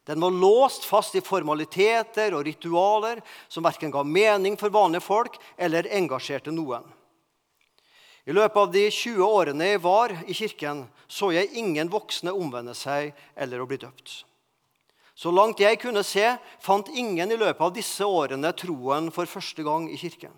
Den 0.06 0.22
var 0.22 0.30
låst 0.30 0.86
fast 0.86 1.16
i 1.18 1.22
formaliteter 1.24 2.34
og 2.36 2.44
ritualer 2.46 3.18
som 3.48 3.66
verken 3.66 3.90
ga 3.90 4.04
mening 4.06 4.58
for 4.60 4.70
vanlige 4.70 5.02
folk 5.02 5.38
eller 5.58 5.88
engasjerte 5.98 6.54
noen. 6.54 6.86
I 8.30 8.34
løpet 8.36 8.60
av 8.60 8.68
de 8.70 8.84
20 8.86 9.24
årene 9.26 9.72
jeg 9.72 9.80
var 9.82 10.12
i 10.22 10.34
kirken, 10.38 10.84
så 11.10 11.32
jeg 11.34 11.50
ingen 11.58 11.88
voksne 11.90 12.30
omvende 12.30 12.76
seg 12.78 13.10
eller 13.34 13.58
å 13.58 13.66
bli 13.66 13.80
døpt. 13.82 14.20
Så 15.18 15.32
langt 15.34 15.58
jeg 15.60 15.80
kunne 15.82 16.04
se, 16.06 16.36
fant 16.62 16.86
ingen 16.94 17.34
i 17.34 17.38
løpet 17.40 17.64
av 17.66 17.74
disse 17.74 18.06
årene 18.06 18.52
troen 18.54 19.10
for 19.10 19.26
første 19.26 19.66
gang 19.66 19.88
i 19.90 19.98
kirken. 19.98 20.30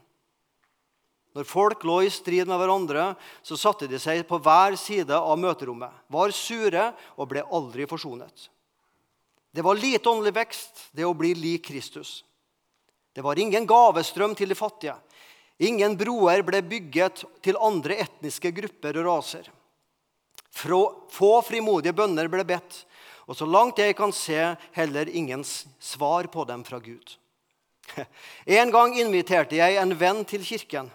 Når 1.37 1.45
folk 1.49 1.85
lå 1.85 2.01
i 2.07 2.11
strid 2.13 2.49
med 2.49 2.61
hverandre, 2.61 3.13
så 3.45 3.61
satte 3.61 3.87
de 3.89 4.01
seg 4.01 4.25
på 4.29 4.41
hver 4.41 4.75
side 4.81 5.13
av 5.13 5.37
møterommet, 5.41 5.93
var 6.09 6.33
sure 6.33 6.89
og 7.19 7.29
ble 7.29 7.45
aldri 7.45 7.85
forsonet. 7.89 8.49
Det 9.53 9.65
var 9.65 9.77
lite 9.77 10.09
åndelig 10.09 10.33
vekst, 10.41 10.89
det 10.97 11.05
å 11.05 11.17
bli 11.17 11.35
lik 11.37 11.69
Kristus. 11.69 12.23
Det 13.13 13.21
var 13.21 13.37
ingen 13.37 13.69
gavestrøm 13.69 14.33
til 14.37 14.49
de 14.49 14.57
fattige. 14.57 14.97
Ingen 15.63 15.95
broer 15.99 16.43
ble 16.43 16.63
bygget 16.67 17.23
til 17.45 17.59
andre 17.63 18.01
etniske 18.03 18.51
grupper 18.57 18.99
og 18.99 19.07
raser. 19.07 19.51
Få 20.53 21.33
frimodige 21.47 21.95
bønner 21.97 22.29
ble 22.31 22.45
bedt, 22.47 22.83
og 23.31 23.39
så 23.39 23.47
langt 23.47 23.79
jeg 23.79 23.95
kan 23.97 24.13
se, 24.13 24.57
heller 24.75 25.09
ingen 25.09 25.45
svar 25.47 26.27
på 26.33 26.45
dem 26.49 26.65
fra 26.67 26.83
Gud. 26.83 27.17
En 28.59 28.71
gang 28.75 28.95
inviterte 28.99 29.59
jeg 29.59 29.79
en 29.79 29.95
venn 29.99 30.25
til 30.29 30.45
kirken. 30.47 30.91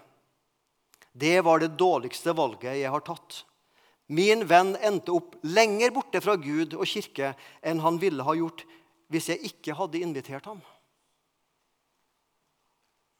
Det 1.12 1.40
var 1.44 1.60
det 1.60 1.76
dårligste 1.80 2.34
valget 2.36 2.78
jeg 2.78 2.92
har 2.92 3.04
tatt. 3.06 3.42
Min 4.08 4.44
venn 4.48 4.74
endte 4.84 5.12
opp 5.12 5.36
lenger 5.44 5.92
borte 5.92 6.20
fra 6.24 6.36
Gud 6.40 6.76
og 6.76 6.88
kirke 6.88 7.34
enn 7.60 7.82
han 7.84 7.98
ville 8.00 8.24
ha 8.24 8.36
gjort 8.36 8.64
hvis 9.12 9.28
jeg 9.32 9.50
ikke 9.50 9.76
hadde 9.76 10.00
invitert 10.04 10.48
ham. 10.48 10.60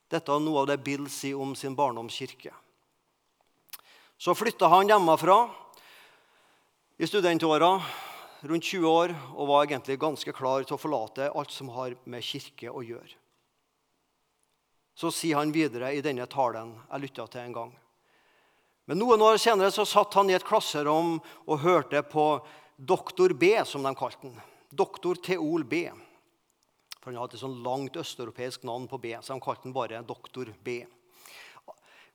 Dette 0.08 0.32
er 0.32 0.40
noe 0.40 0.62
av 0.62 0.70
det 0.70 0.78
Bill 0.80 1.04
sier 1.12 1.36
om 1.36 1.54
sin 1.56 1.76
barndomskirke. 1.76 2.54
Så 4.18 4.34
flytta 4.34 4.70
han 4.72 4.88
hjemmefra 4.88 5.36
i 6.98 7.06
studentåra, 7.06 7.76
rundt 8.40 8.64
20 8.64 8.88
år, 8.88 9.14
og 9.36 9.50
var 9.50 9.66
egentlig 9.66 9.98
ganske 10.00 10.32
klar 10.34 10.64
til 10.64 10.74
å 10.74 10.80
forlate 10.80 11.28
alt 11.30 11.52
som 11.54 11.70
har 11.74 11.94
med 12.08 12.24
kirke 12.24 12.70
å 12.70 12.82
gjøre. 12.82 13.14
Så 14.98 15.12
sier 15.14 15.38
han 15.38 15.54
videre 15.54 15.92
i 15.94 16.02
denne 16.02 16.26
talen 16.26 16.72
jeg 16.88 17.04
lytta 17.04 17.28
til 17.30 17.44
en 17.44 17.54
gang. 17.54 17.76
Men 18.88 18.98
noen 18.98 19.22
år 19.22 19.36
senere 19.38 19.70
så 19.70 19.84
satt 19.86 20.16
han 20.16 20.30
i 20.32 20.34
et 20.34 20.46
klasserom 20.46 21.18
og 21.20 21.60
hørte 21.62 22.00
på 22.02 22.26
doktor 22.74 23.34
B, 23.36 23.52
som 23.68 23.84
de 23.84 23.92
kalte 23.94 24.24
den. 24.26 24.38
Doktor 24.72 25.20
Teol 25.22 25.62
B. 25.68 25.84
For 27.08 27.14
Han 27.14 27.22
hadde 27.22 27.38
et 27.38 27.40
sånn 27.40 27.60
langt 27.64 27.94
østeuropeisk 27.96 28.64
navn 28.68 28.82
på 28.84 28.98
B, 29.00 29.14
så 29.24 29.32
de 29.32 29.40
kalte 29.40 29.64
han 29.64 29.72
bare 29.72 30.02
doktor 30.04 30.50
B. 30.60 30.82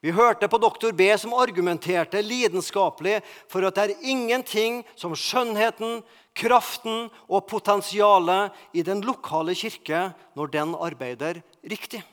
Vi 0.06 0.12
hørte 0.14 0.46
på 0.46 0.60
doktor 0.62 0.94
B 0.94 1.08
som 1.18 1.34
argumenterte 1.34 2.22
lidenskapelig 2.22 3.16
for 3.50 3.66
at 3.66 3.80
det 3.80 3.88
er 3.88 4.06
ingenting 4.14 4.84
som 4.94 5.16
skjønnheten, 5.18 6.04
kraften 6.38 7.10
og 7.26 7.48
potensialet 7.50 8.54
i 8.78 8.86
den 8.86 9.02
lokale 9.02 9.58
kirke 9.58 10.12
når 10.38 10.54
den 10.60 10.78
arbeider 10.78 11.42
riktig. 11.66 12.04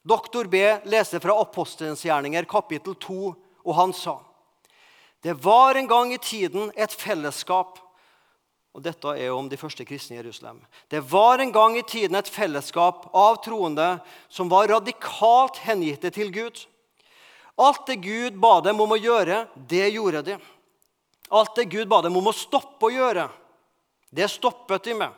Doktor 0.00 0.48
B 0.48 0.64
leser 0.88 1.20
fra 1.20 1.36
Apostelens 1.44 2.08
gjerninger, 2.08 2.48
kapittel 2.48 2.96
2, 2.96 3.22
og 3.68 3.80
han 3.82 3.92
sa 3.92 4.16
det 5.22 5.36
var 5.44 5.76
en 5.76 5.86
gang 5.86 6.16
i 6.16 6.24
tiden 6.24 6.72
et 6.72 6.96
fellesskap 6.96 7.76
og 8.72 8.80
Dette 8.84 9.12
er 9.20 9.32
om 9.34 9.48
de 9.52 9.58
første 9.60 9.84
kristne 9.84 10.16
i 10.16 10.20
Jerusalem. 10.22 10.62
Det 10.88 11.02
var 11.04 11.42
en 11.42 11.52
gang 11.52 11.76
i 11.76 11.84
tiden 11.84 12.16
et 12.16 12.30
fellesskap 12.30 13.10
av 13.12 13.36
troende 13.44 13.98
som 14.32 14.48
var 14.48 14.70
radikalt 14.72 15.60
hengitte 15.66 16.12
til 16.14 16.32
Gud. 16.32 16.62
Alt 17.60 17.84
det 17.90 17.98
Gud 18.00 18.38
ba 18.40 18.60
dem 18.64 18.80
om 18.80 18.94
å 18.94 19.00
gjøre, 19.00 19.44
det 19.68 19.90
gjorde 19.92 20.22
de. 20.30 20.38
Alt 21.32 21.56
det 21.56 21.68
Gud 21.72 21.88
ba 21.88 22.00
dem 22.04 22.16
om 22.16 22.30
å 22.30 22.36
stoppe 22.36 22.88
å 22.88 22.92
gjøre, 22.92 23.26
det 24.12 24.28
stoppet 24.32 24.88
de 24.88 24.96
med. 25.02 25.12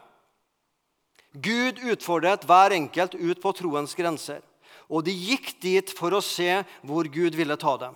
Gud 1.35 1.81
utfordret 1.83 2.47
hver 2.47 2.75
enkelt 2.75 3.15
ut 3.15 3.41
på 3.43 3.53
troens 3.59 3.95
grenser, 3.99 4.43
og 4.87 5.07
de 5.07 5.15
gikk 5.15 5.55
dit 5.63 5.95
for 5.95 6.15
å 6.15 6.23
se 6.23 6.61
hvor 6.87 7.07
Gud 7.11 7.35
ville 7.39 7.57
ta 7.59 7.75
dem. 7.79 7.95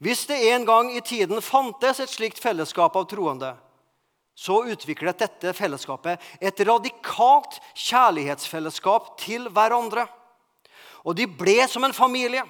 Hvis 0.00 0.26
det 0.28 0.38
en 0.52 0.64
gang 0.68 0.92
i 0.94 1.02
tiden 1.04 1.40
fantes 1.44 2.00
et 2.00 2.12
slikt 2.12 2.40
fellesskap 2.40 2.96
av 2.96 3.08
troende, 3.10 3.56
så 4.38 4.60
utviklet 4.70 5.18
dette 5.18 5.52
fellesskapet 5.56 6.22
et 6.38 6.60
radikalt 6.66 7.56
kjærlighetsfellesskap 7.74 9.16
til 9.18 9.48
hverandre. 9.50 10.04
Og 11.02 11.16
de 11.18 11.26
ble 11.26 11.64
som 11.66 11.82
en 11.86 11.96
familie. 11.96 12.44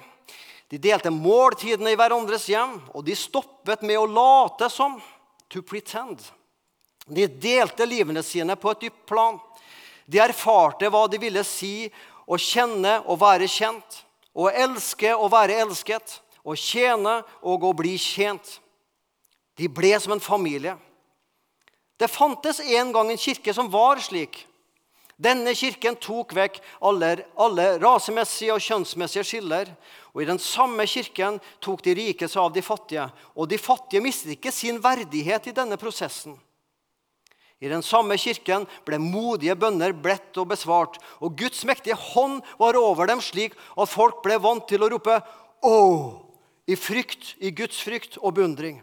De 0.69 0.77
delte 0.77 1.09
måltidene 1.09 1.95
i 1.95 1.97
hverandres 1.97 2.45
hjem, 2.51 2.75
og 2.93 3.01
de 3.07 3.15
stoppet 3.17 3.81
med 3.81 3.97
å 3.97 4.05
late 4.05 4.69
som. 4.69 4.99
To 5.49 5.63
pretend. 5.65 6.21
De 7.09 7.25
delte 7.25 7.87
livene 7.89 8.21
sine 8.21 8.53
på 8.53 8.69
et 8.69 8.85
dypt 8.85 9.07
plan. 9.09 9.39
De 10.05 10.21
erfarte 10.21 10.91
hva 10.93 11.07
det 11.09 11.17
ville 11.21 11.41
si 11.47 11.89
å 12.29 12.37
kjenne 12.37 12.99
og 13.09 13.17
være 13.23 13.47
kjent, 13.49 14.03
å 14.37 14.45
elske 14.53 15.15
og 15.15 15.31
være 15.33 15.57
elsket, 15.63 16.19
å 16.45 16.53
tjene 16.53 17.15
og 17.41 17.65
å 17.65 17.73
bli 17.73 17.95
tjent. 17.97 18.59
De 19.57 19.65
ble 19.65 19.95
som 19.97 20.13
en 20.13 20.21
familie. 20.21 20.77
Det 21.99 22.07
fantes 22.07 22.61
en 22.63 22.93
gang 22.95 23.11
en 23.11 23.19
kirke 23.19 23.53
som 23.53 23.69
var 23.71 23.99
slik. 23.99 24.45
Denne 25.19 25.51
kirken 25.51 25.97
tok 25.99 26.31
vekk 26.31 26.61
alle, 26.87 27.25
alle, 27.35 27.73
rasemessige 27.83 28.53
og 28.55 28.63
kjønnsmessige 28.63 29.25
skiller. 29.27 29.73
Og 30.15 30.23
I 30.23 30.29
den 30.29 30.39
samme 30.39 30.85
kirken 30.87 31.41
tok 31.59 31.83
de 31.83 31.95
rike 31.97 32.29
seg 32.31 32.39
av 32.45 32.53
de 32.55 32.63
fattige. 32.63 33.09
Og 33.35 33.49
de 33.51 33.59
fattige 33.59 34.03
mistet 34.03 34.37
ikke 34.37 34.53
sin 34.55 34.79
verdighet 34.79 35.51
i 35.51 35.55
denne 35.55 35.75
prosessen. 35.81 36.37
I 37.59 37.67
den 37.67 37.83
samme 37.83 38.15
kirken 38.15 38.63
ble 38.87 39.01
modige 39.03 39.57
bønner 39.59 39.91
bledt 39.91 40.39
og 40.39 40.47
besvart. 40.53 40.95
Og 41.19 41.35
Guds 41.35 41.65
mektige 41.67 41.99
hånd 41.99 42.39
var 42.61 42.79
over 42.79 43.11
dem 43.11 43.19
slik 43.19 43.59
at 43.75 43.91
folk 43.91 44.23
ble 44.23 44.39
vant 44.39 44.63
til 44.71 44.87
å 44.87 44.91
rope 44.95 45.19
'Å!' 45.59 46.25
i 46.69 46.75
frykt, 46.77 47.35
i 47.41 47.51
Guds 47.51 47.81
frykt 47.81 48.15
og 48.21 48.37
beundring. 48.37 48.79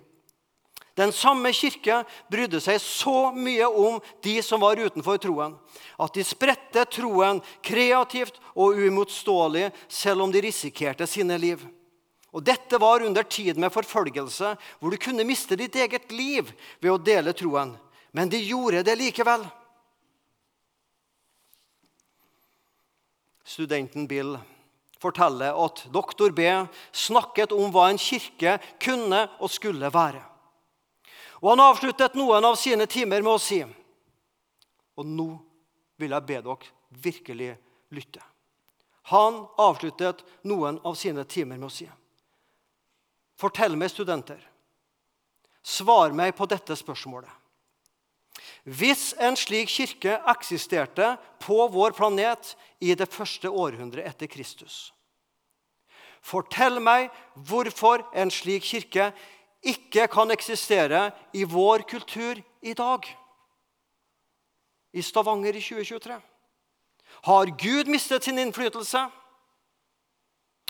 Den 0.97 1.13
samme 1.13 1.53
kirke 1.53 2.01
brydde 2.33 2.57
seg 2.65 2.81
så 2.81 3.31
mye 3.37 3.67
om 3.69 3.99
de 4.25 4.39
som 4.45 4.63
var 4.65 4.81
utenfor 4.81 5.19
troen, 5.21 5.57
at 6.01 6.15
de 6.17 6.25
spredte 6.25 6.87
troen 6.89 7.43
kreativt 7.65 8.39
og 8.55 8.81
uimotståelig 8.81 9.69
selv 9.93 10.25
om 10.25 10.33
de 10.33 10.41
risikerte 10.47 11.09
sine 11.11 11.37
liv. 11.41 11.61
Og 12.33 12.45
Dette 12.45 12.81
var 12.81 13.05
under 13.05 13.25
tid 13.29 13.61
med 13.61 13.73
forfølgelse, 13.73 14.55
hvor 14.81 14.93
du 14.93 14.97
kunne 15.01 15.25
miste 15.29 15.57
ditt 15.57 15.77
eget 15.77 16.11
liv 16.13 16.49
ved 16.81 16.91
å 16.93 17.01
dele 17.01 17.33
troen. 17.37 17.75
Men 18.17 18.33
de 18.33 18.41
gjorde 18.41 18.83
det 18.85 18.97
likevel. 18.97 19.45
Studenten 23.45 24.09
Bill 24.09 24.39
forteller 25.01 25.57
at 25.61 25.85
doktor 25.93 26.33
B 26.33 26.49
snakket 26.93 27.53
om 27.53 27.69
hva 27.73 27.91
en 27.93 28.01
kirke 28.01 28.57
kunne 28.83 29.27
og 29.39 29.53
skulle 29.53 29.93
være. 29.93 30.25
Og 31.43 31.51
han 31.53 31.65
avsluttet 31.65 32.17
noen 32.17 32.45
av 32.45 32.57
sine 32.61 32.87
timer 32.89 33.25
med 33.25 33.37
å 33.37 33.43
si 33.43 33.61
Og 34.97 35.05
nå 35.05 35.29
vil 36.01 36.15
jeg 36.15 36.29
be 36.29 36.41
dere 36.45 36.73
virkelig 37.03 37.51
lytte. 37.93 38.23
Han 39.13 39.45
avsluttet 39.61 40.25
noen 40.49 40.81
av 40.85 40.97
sine 40.99 41.25
timer 41.25 41.61
med 41.61 41.69
å 41.69 41.73
si 41.73 41.89
Fortell 43.37 43.77
meg, 43.77 43.91
studenter, 43.93 44.41
svar 45.61 46.15
meg 46.17 46.33
på 46.39 46.47
dette 46.49 46.73
spørsmålet. 46.73 47.29
Hvis 48.65 49.11
en 49.21 49.37
slik 49.37 49.69
kirke 49.69 50.17
eksisterte 50.33 51.13
på 51.45 51.67
vår 51.73 51.93
planet 51.97 52.55
i 52.81 52.95
det 52.97 53.09
første 53.13 53.51
århundret 53.53 54.09
etter 54.09 54.31
Kristus 54.31 54.91
Fortell 56.27 56.81
meg 56.83 57.13
hvorfor 57.49 58.03
en 58.17 58.33
slik 58.35 58.65
kirke 58.67 59.13
ikke 59.67 60.07
kan 60.13 60.31
eksistere 60.31 61.11
i 61.35 61.45
vår 61.45 61.85
kultur 61.91 62.41
i 62.63 62.75
dag. 62.75 63.07
I 64.93 65.03
Stavanger 65.03 65.57
i 65.57 65.61
2023. 65.61 66.21
Har 67.27 67.53
Gud 67.59 67.89
mistet 67.91 68.25
sin 68.25 68.39
innflytelse? 68.39 69.07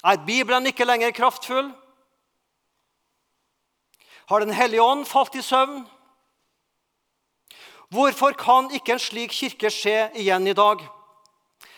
Er 0.05 0.23
Bibelen 0.27 0.67
ikke 0.67 0.87
lenger 0.87 1.11
kraftfull? 1.11 1.73
Har 4.27 4.41
Den 4.41 4.53
hellige 4.53 4.83
ånd 4.83 5.07
falt 5.07 5.35
i 5.35 5.43
søvn? 5.43 5.87
Hvorfor 7.89 8.35
kan 8.35 8.71
ikke 8.75 8.97
en 8.97 9.03
slik 9.03 9.31
kirke 9.31 9.71
skje 9.71 10.11
igjen 10.19 10.47
i 10.47 10.57
dag? 10.57 10.83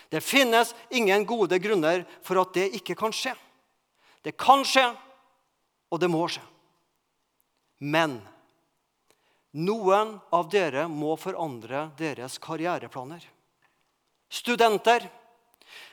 Det 0.08 0.24
finnes 0.24 0.72
ingen 0.90 1.26
gode 1.28 1.58
grunner 1.60 2.06
for 2.24 2.40
at 2.40 2.54
det 2.54 2.70
ikke 2.80 2.96
kan 2.96 3.12
skje. 3.12 3.34
Det 4.24 4.36
kan 4.40 4.64
skje, 4.64 4.86
og 5.92 6.00
det 6.00 6.08
må 6.10 6.24
skje. 6.28 6.40
Men 7.78 8.18
noen 9.54 10.18
av 10.34 10.50
dere 10.52 10.86
må 10.90 11.16
forandre 11.16 11.88
deres 11.98 12.38
karriereplaner. 12.42 13.22
Studenter. 14.28 15.08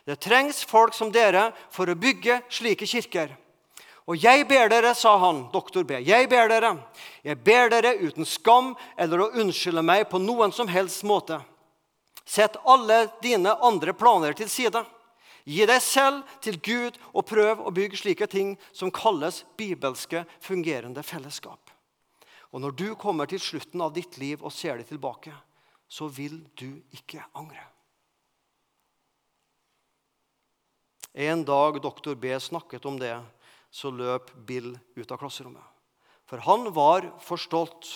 Det 0.06 0.19
trengs 0.21 0.63
folk 0.67 0.93
som 0.93 1.12
dere 1.12 1.50
for 1.74 1.89
å 1.89 1.98
bygge 1.98 2.41
slike 2.52 2.88
kirker. 2.88 3.32
Og 4.06 4.21
jeg 4.21 4.45
ber 4.45 4.69
dere, 4.69 4.91
sa 4.93 5.15
han, 5.17 5.48
doktor 5.54 5.86
B, 5.88 5.98
jeg 6.06 6.28
ber 6.30 6.52
dere, 6.52 6.76
jeg 7.26 7.39
ber 7.41 7.71
dere 7.74 7.95
uten 7.98 8.28
skam 8.28 8.76
eller 9.02 9.24
å 9.24 9.32
unnskylde 9.41 9.82
meg 9.82 10.06
på 10.12 10.21
noen 10.21 10.54
som 10.54 10.69
helst 10.69 11.02
måte. 11.08 11.39
Sett 12.26 12.58
alle 12.65 13.08
dine 13.21 13.56
andre 13.65 13.95
planer 13.98 14.38
til 14.38 14.50
side. 14.50 14.84
Gi 15.45 15.65
deg 15.69 15.82
selv 15.82 16.38
til 16.41 16.58
Gud 16.62 16.98
og 17.13 17.26
prøv 17.30 17.65
å 17.65 17.74
bygge 17.74 18.02
slike 18.02 18.30
ting 18.30 18.56
som 18.74 18.93
kalles 18.93 19.43
bibelske, 19.58 20.24
fungerende 20.41 21.02
fellesskap. 21.06 21.64
Og 22.56 22.62
når 22.63 22.72
du 22.80 22.86
kommer 22.96 23.28
til 23.28 23.41
slutten 23.44 23.82
av 23.84 23.91
ditt 23.91 24.15
liv 24.15 24.39
og 24.39 24.54
ser 24.56 24.80
det 24.80 24.88
tilbake, 24.88 25.34
så 25.91 26.08
vil 26.08 26.38
du 26.56 26.70
ikke 26.96 27.20
angre. 27.36 27.65
En 31.12 31.44
dag 31.48 31.82
doktor 31.84 32.15
B 32.15 32.32
snakket 32.39 32.88
om 32.88 32.96
det, 33.00 33.15
så 33.72 33.91
løp 33.91 34.32
Bill 34.48 34.72
ut 34.96 35.12
av 35.12 35.20
klasserommet. 35.20 35.63
For 36.32 36.39
han 36.48 36.72
var 36.72 37.10
for 37.24 37.39
stolt. 37.39 37.89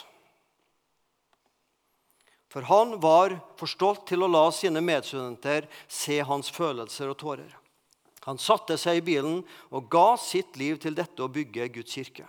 For 2.51 2.67
han 2.67 2.97
var 2.99 3.37
for 3.55 3.71
stolt 3.71 4.03
til 4.11 4.25
å 4.25 4.29
la 4.31 4.43
sine 4.51 4.83
medstudenter 4.83 5.69
se 5.87 6.19
hans 6.19 6.51
følelser 6.51 7.13
og 7.13 7.19
tårer. 7.23 7.55
Han 8.27 8.41
satte 8.41 8.75
seg 8.75 8.99
i 8.99 9.05
bilen 9.07 9.39
og 9.71 9.87
ga 9.87 10.17
sitt 10.19 10.59
liv 10.59 10.81
til 10.83 10.99
dette 10.99 11.23
å 11.23 11.31
bygge 11.31 11.71
Guds 11.79 11.95
kirke. 11.95 12.27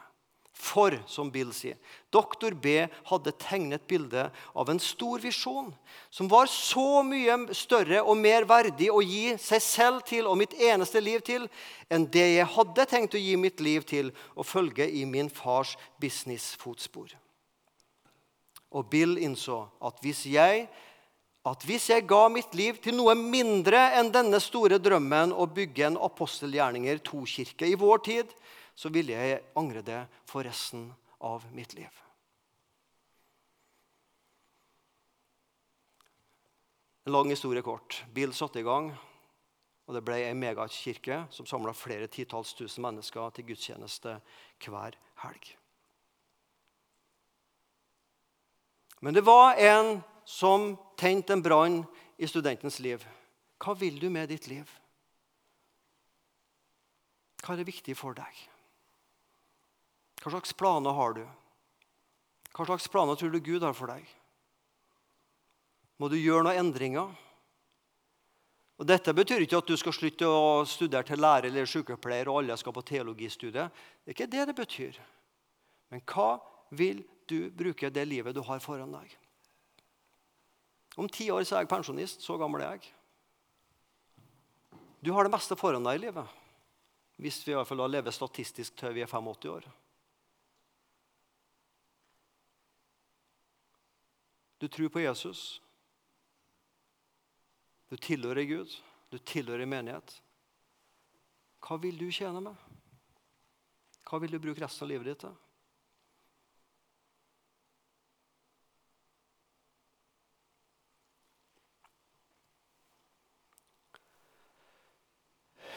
For, 0.60 0.92
som 1.08 1.30
Bill 1.32 1.54
sier, 1.56 1.78
doktor 2.12 2.52
B 2.52 2.82
hadde 3.08 3.32
tegnet 3.40 3.86
bilde 3.88 4.26
av 4.52 4.68
en 4.68 4.80
stor 4.82 5.22
visjon 5.22 5.70
som 6.12 6.28
var 6.28 6.50
så 6.52 7.00
mye 7.06 7.38
større 7.56 8.02
og 8.02 8.18
mer 8.20 8.44
verdig 8.48 8.90
å 8.92 9.00
gi 9.00 9.38
seg 9.40 9.64
selv 9.64 10.04
til 10.10 10.28
og 10.28 10.36
mitt 10.42 10.52
eneste 10.60 11.00
liv 11.00 11.24
til 11.24 11.48
enn 11.88 12.04
det 12.12 12.26
jeg 12.34 12.50
hadde 12.58 12.86
tenkt 12.92 13.16
å 13.16 13.22
gi 13.22 13.38
mitt 13.40 13.64
liv 13.64 13.88
til 13.88 14.12
og 14.34 14.48
følge 14.50 14.84
i 14.84 15.06
min 15.08 15.32
fars 15.32 15.76
businessfotspor. 16.02 17.16
Og 18.76 18.86
Bill 18.92 19.16
innså 19.18 19.64
at 19.80 20.04
hvis 20.04 20.26
jeg 20.28 20.68
at 21.48 21.62
hvis 21.64 21.88
jeg 21.88 22.04
ga 22.04 22.26
mitt 22.28 22.52
liv 22.52 22.76
til 22.84 22.98
noe 22.98 23.14
mindre 23.16 23.78
enn 23.96 24.10
denne 24.12 24.36
store 24.44 24.76
drømmen 24.76 25.32
å 25.32 25.48
bygge 25.48 25.86
en 25.88 26.00
apostelgjerninger 26.04 27.00
to-kirke 27.06 27.64
i 27.64 27.78
vår 27.80 28.02
tid, 28.04 28.34
så 28.80 28.88
vil 28.88 29.12
jeg 29.12 29.42
angre 29.60 29.82
det 29.84 30.00
for 30.28 30.46
resten 30.46 30.86
av 31.20 31.44
mitt 31.52 31.74
liv. 31.76 31.92
En 37.04 37.12
lang 37.12 37.28
historie 37.28 37.62
kort. 37.62 38.04
Bill 38.14 38.32
satte 38.32 38.62
i 38.62 38.64
gang. 38.64 38.92
Og 39.88 39.96
det 39.96 40.04
ble 40.06 40.20
ei 40.22 40.34
megakirke 40.38 41.24
som 41.34 41.48
samla 41.50 41.74
flere 41.74 42.06
titalls 42.06 42.52
tusen 42.54 42.84
mennesker 42.84 43.32
til 43.34 43.48
gudstjeneste 43.48 44.12
hver 44.62 44.96
helg. 45.24 45.48
Men 49.00 49.16
det 49.16 49.24
var 49.26 49.58
en 49.58 49.98
som 50.28 50.76
tente 51.00 51.34
en 51.34 51.42
brann 51.42 51.80
i 52.20 52.28
studentens 52.30 52.78
liv. 52.84 53.02
Hva 53.60 53.74
vil 53.74 53.98
du 53.98 54.06
med 54.12 54.30
ditt 54.30 54.46
liv? 54.46 54.70
Hva 57.42 57.56
er 57.56 57.62
det 57.64 57.70
viktig 57.72 57.96
for 57.98 58.14
deg? 58.14 58.46
Hva 60.20 60.34
slags 60.34 60.52
planer 60.52 60.96
har 60.96 61.16
du? 61.16 61.24
Hva 62.52 62.66
slags 62.68 62.88
planer 62.92 63.16
tror 63.16 63.32
du 63.32 63.40
Gud 63.40 63.64
har 63.64 63.76
for 63.76 63.92
deg? 63.92 64.04
Må 66.00 66.08
du 66.12 66.16
gjøre 66.18 66.44
noen 66.46 66.60
endringer? 66.66 67.12
Og 68.80 68.86
Dette 68.88 69.12
betyr 69.12 69.44
ikke 69.44 69.58
at 69.60 69.68
du 69.68 69.76
skal 69.76 69.92
slutte 69.92 70.28
å 70.28 70.62
studere 70.68 71.04
til 71.04 71.20
lærer 71.20 71.50
eller 71.50 71.68
sykepleier 71.68 72.30
og 72.32 72.40
alle 72.40 72.56
skal 72.56 72.72
på 72.72 72.84
teologistudiet. 72.88 73.68
Det 74.00 74.12
er 74.12 74.16
ikke 74.16 74.30
det 74.32 74.46
det 74.48 74.56
betyr. 74.56 75.00
Men 75.92 76.04
hva 76.08 76.38
vil 76.72 77.02
du 77.28 77.50
bruke 77.52 77.90
det 77.92 78.06
livet 78.08 78.36
du 78.36 78.40
har 78.46 78.62
foran 78.64 78.94
deg? 78.96 79.12
Om 80.96 81.08
ti 81.12 81.28
år 81.32 81.44
så 81.44 81.58
er 81.58 81.64
jeg 81.64 81.72
pensjonist. 81.72 82.24
Så 82.24 82.38
gammel 82.40 82.64
er 82.64 82.78
jeg. 82.78 82.88
Du 85.04 85.12
har 85.16 85.24
det 85.24 85.32
meste 85.32 85.56
foran 85.60 85.84
deg 85.84 86.00
i 86.00 86.04
livet. 86.06 86.40
Hvis 87.20 87.42
vi 87.44 87.52
i 87.52 87.58
hvert 87.58 87.68
fall 87.68 87.84
lever 87.84 88.16
statistisk 88.16 88.80
til 88.80 88.96
vi 88.96 89.04
er 89.04 89.12
85 89.12 89.52
år. 89.52 89.68
Du 94.60 94.68
tror 94.68 94.88
på 94.88 95.00
Jesus. 95.00 95.62
Du 97.88 97.96
tilhører 97.96 98.44
Gud, 98.44 98.74
du 99.08 99.16
tilhører 99.18 99.64
menighet. 99.66 100.12
Hva 101.64 101.78
vil 101.80 101.96
du 101.96 102.10
tjene 102.12 102.42
med? 102.44 102.66
Hva 104.04 104.20
vil 104.20 104.36
du 104.36 104.40
bruke 104.42 104.60
resten 104.60 104.84
av 104.84 104.92
livet 104.92 105.08
ditt 105.08 105.24
til? 105.24 105.32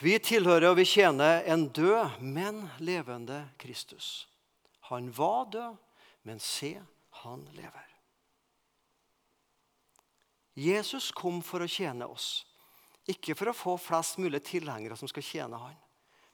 Vi 0.04 0.18
tilhører 0.20 0.74
og 0.74 0.82
vi 0.82 0.90
tjener 0.90 1.46
en 1.48 1.70
død, 1.72 2.20
men 2.20 2.66
levende 2.84 3.46
Kristus. 3.64 4.28
Han 4.92 5.08
var 5.16 5.48
død, 5.56 5.80
men 6.28 6.44
se, 6.44 6.76
han 7.24 7.48
lever. 7.56 7.93
Jesus 10.54 11.12
kom 11.12 11.42
for 11.46 11.64
å 11.64 11.70
tjene 11.70 12.06
oss. 12.06 12.44
Ikke 13.10 13.36
for 13.36 13.50
å 13.50 13.58
få 13.58 13.78
flest 13.82 14.20
mulig 14.22 14.44
tilhengere 14.48 14.96
som 15.00 15.10
skal 15.12 15.26
tjene 15.26 15.60
han. 15.60 15.76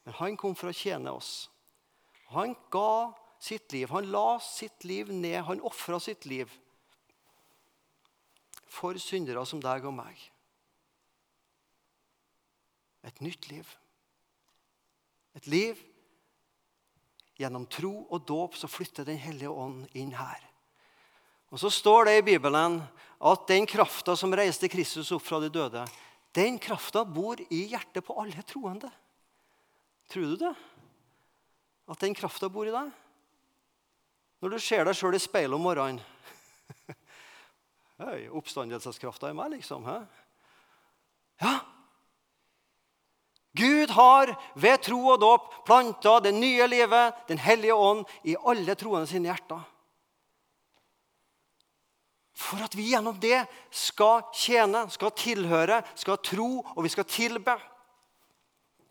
Men 0.05 0.17
han 0.19 0.37
kom 0.37 0.55
for 0.57 0.69
å 0.69 0.75
tjene 0.75 1.13
oss. 1.15 1.49
Han 2.33 2.53
ga 2.71 3.11
sitt 3.41 3.71
liv. 3.73 3.89
Han 3.89 4.11
la 4.11 4.39
sitt 4.43 4.83
liv 4.83 5.11
ned. 5.13 5.41
Han 5.47 5.63
ofra 5.65 5.99
sitt 6.03 6.27
liv 6.29 6.51
for 8.69 8.99
syndere 9.01 9.41
som 9.49 9.61
deg 9.63 9.87
og 9.87 9.95
meg. 9.97 10.19
Et 13.07 13.21
nytt 13.23 13.47
liv. 13.49 13.65
Et 15.39 15.47
liv 15.47 15.79
gjennom 17.39 17.65
tro 17.71 17.93
og 18.11 18.25
dåp 18.27 18.57
så 18.59 18.67
flytter 18.67 19.07
Den 19.07 19.17
hellige 19.17 19.49
ånd 19.49 19.87
inn 19.95 20.11
her. 20.13 20.43
Og 21.49 21.59
Så 21.59 21.69
står 21.69 22.05
det 22.05 22.17
i 22.17 22.25
Bibelen 22.33 22.81
at 23.19 23.47
den 23.47 23.65
krafta 23.67 24.15
som 24.15 24.33
reiste 24.35 24.69
Kristus 24.71 25.11
opp 25.11 25.25
fra 25.25 25.41
de 25.43 25.49
døde, 25.51 25.83
den 26.35 26.59
krafta 26.61 27.03
bor 27.03 27.39
i 27.49 27.65
hjertet 27.71 28.05
på 28.05 28.15
alle 28.21 28.43
troende. 28.47 28.89
Tror 30.09 30.31
du 30.31 30.35
det? 30.39 30.53
At 31.89 31.99
den 31.99 32.15
krafta 32.15 32.49
bor 32.49 32.69
i 32.69 32.73
deg? 32.73 32.91
Når 34.39 34.55
du 34.55 34.59
ser 34.63 34.87
deg 34.87 34.95
sjøl 34.95 35.17
i 35.17 35.21
speilet 35.21 35.57
om 35.57 35.65
morgenen 35.65 35.99
Hei, 37.99 38.29
Oppstandelseskrafta 38.31 39.33
i 39.33 39.35
meg, 39.35 39.57
liksom. 39.57 39.83
He? 39.89 39.97
Ja. 41.43 41.57
Gud 43.59 43.91
har 43.91 44.31
ved 44.55 44.77
tro 44.85 45.01
og 45.15 45.19
dåp 45.19 45.49
planta 45.67 46.19
det 46.23 46.31
nye 46.37 46.67
livet, 46.71 47.25
Den 47.27 47.41
hellige 47.43 47.75
ånd, 47.75 48.05
i 48.23 48.37
alle 48.39 48.75
troende 48.79 49.09
sine 49.09 49.27
hjerter. 49.27 49.65
For 52.39 52.61
at 52.63 52.75
vi 52.77 52.87
gjennom 52.93 53.17
det 53.19 53.41
skal 53.75 54.23
tjene, 54.31 54.85
skal 54.93 55.11
tilhøre, 55.17 55.81
skal 55.99 56.21
tro 56.23 56.61
og 56.61 56.83
vi 56.85 56.91
skal 56.93 57.07
tilbe. 57.09 57.55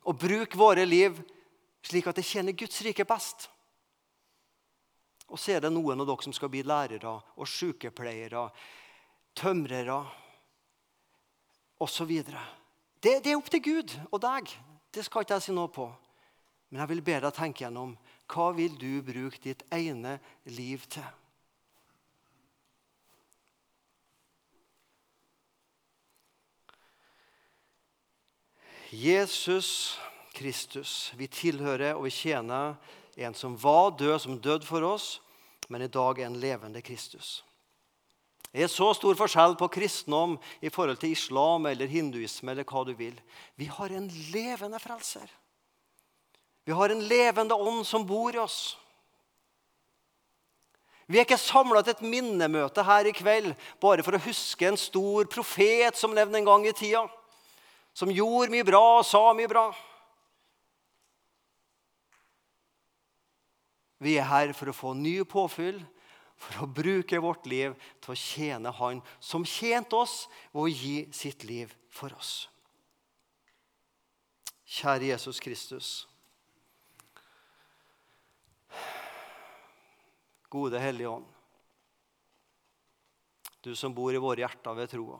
Og 0.09 0.19
bruke 0.21 0.59
våre 0.59 0.85
liv 0.89 1.17
slik 1.89 2.09
at 2.11 2.19
det 2.19 2.27
tjener 2.29 2.57
Guds 2.57 2.83
rike 2.85 3.07
best. 3.09 3.49
Og 5.29 5.41
så 5.41 5.55
er 5.55 5.65
det 5.65 5.73
noen 5.73 6.01
av 6.01 6.09
dere 6.09 6.25
som 6.25 6.35
skal 6.37 6.51
bli 6.53 6.63
lærere 6.65 7.15
og 7.37 7.49
sykepleiere, 7.49 8.47
tømrere 9.37 9.99
osv. 11.85 12.13
Det, 13.01 13.15
det 13.23 13.33
er 13.33 13.37
opp 13.37 13.49
til 13.53 13.65
Gud 13.65 13.95
og 14.11 14.21
deg. 14.25 14.53
Det 14.93 15.05
skal 15.07 15.25
ikke 15.25 15.39
jeg 15.39 15.49
si 15.49 15.57
noe 15.57 15.73
på. 15.73 15.89
Men 16.69 16.83
jeg 16.83 16.93
vil 16.93 17.05
be 17.05 17.17
deg 17.25 17.37
tenke 17.37 17.65
gjennom 17.65 17.97
hva 18.29 18.51
vil 18.57 18.77
du 18.77 19.01
bruke 19.05 19.41
ditt 19.45 19.65
ene 19.73 20.19
liv 20.53 20.85
til. 20.93 21.07
Jesus 28.91 29.99
Kristus. 30.33 31.13
Vi 31.17 31.27
tilhører 31.29 31.97
og 31.97 32.07
vi 32.07 32.15
tjener 32.15 32.79
en 33.19 33.35
som 33.35 33.57
var 33.59 33.93
død, 33.99 34.19
som 34.21 34.39
døde 34.41 34.67
for 34.67 34.85
oss, 34.87 35.19
men 35.69 35.83
i 35.85 35.91
dag 35.93 36.19
er 36.19 36.29
en 36.29 36.41
levende 36.41 36.83
Kristus. 36.83 37.43
Det 38.49 38.65
er 38.65 38.71
så 38.73 38.95
stor 38.97 39.19
forskjell 39.19 39.59
på 39.61 39.69
kristendom 39.69 40.39
i 40.65 40.71
forhold 40.73 40.97
til 41.03 41.13
islam 41.13 41.67
eller 41.69 41.87
hinduisme. 41.87 42.51
eller 42.51 42.65
hva 42.65 42.85
du 42.85 42.95
vil. 42.97 43.21
Vi 43.57 43.67
har 43.67 43.93
en 43.93 44.09
levende 44.33 44.79
frelser. 44.81 45.29
Vi 46.65 46.73
har 46.73 46.89
en 46.89 47.05
levende 47.09 47.55
ånd 47.55 47.85
som 47.87 48.07
bor 48.07 48.35
i 48.35 48.39
oss. 48.39 48.79
Vi 51.07 51.19
er 51.19 51.25
ikke 51.25 51.41
samla 51.41 51.83
til 51.83 51.97
et 51.97 52.03
minnemøte 52.05 52.83
her 52.85 53.07
i 53.09 53.13
kveld 53.13 53.55
bare 53.81 54.03
for 54.05 54.17
å 54.17 54.25
huske 54.25 54.67
en 54.69 54.77
stor 54.77 55.25
profet 55.25 55.97
som 55.97 56.13
levde 56.17 56.37
en 56.37 56.49
gang 56.49 56.67
i 56.69 56.73
tida 56.77 57.07
som 57.99 58.11
gjorde 58.15 58.53
mye 58.53 58.67
bra 58.67 58.83
og 59.01 59.07
sa 59.07 59.21
mye 59.35 59.51
bra. 59.51 59.69
Vi 63.99 64.15
er 64.21 64.29
her 64.31 64.53
for 64.55 64.71
å 64.71 64.77
få 64.77 64.93
ny 64.95 65.17
påfyll, 65.27 65.81
for 66.39 66.63
å 66.63 66.69
bruke 66.71 67.19
vårt 67.19 67.49
liv 67.51 67.73
til 67.99 68.15
å 68.15 68.19
tjene 68.19 68.71
Han 68.79 69.01
som 69.19 69.43
tjente 69.43 69.99
oss 69.99 70.29
å 70.55 70.69
gi 70.71 71.09
sitt 71.11 71.43
liv 71.49 71.73
for 71.91 72.15
oss. 72.15 72.47
Kjære 74.69 75.09
Jesus 75.09 75.41
Kristus. 75.43 75.89
Gode 80.49 80.79
Hellige 80.79 81.11
Ånd. 81.17 81.27
Du 83.67 83.75
som 83.75 83.91
bor 83.93 84.15
i 84.15 84.23
våre 84.23 84.45
hjerter 84.45 84.79
ved 84.79 84.95
troa. 84.95 85.19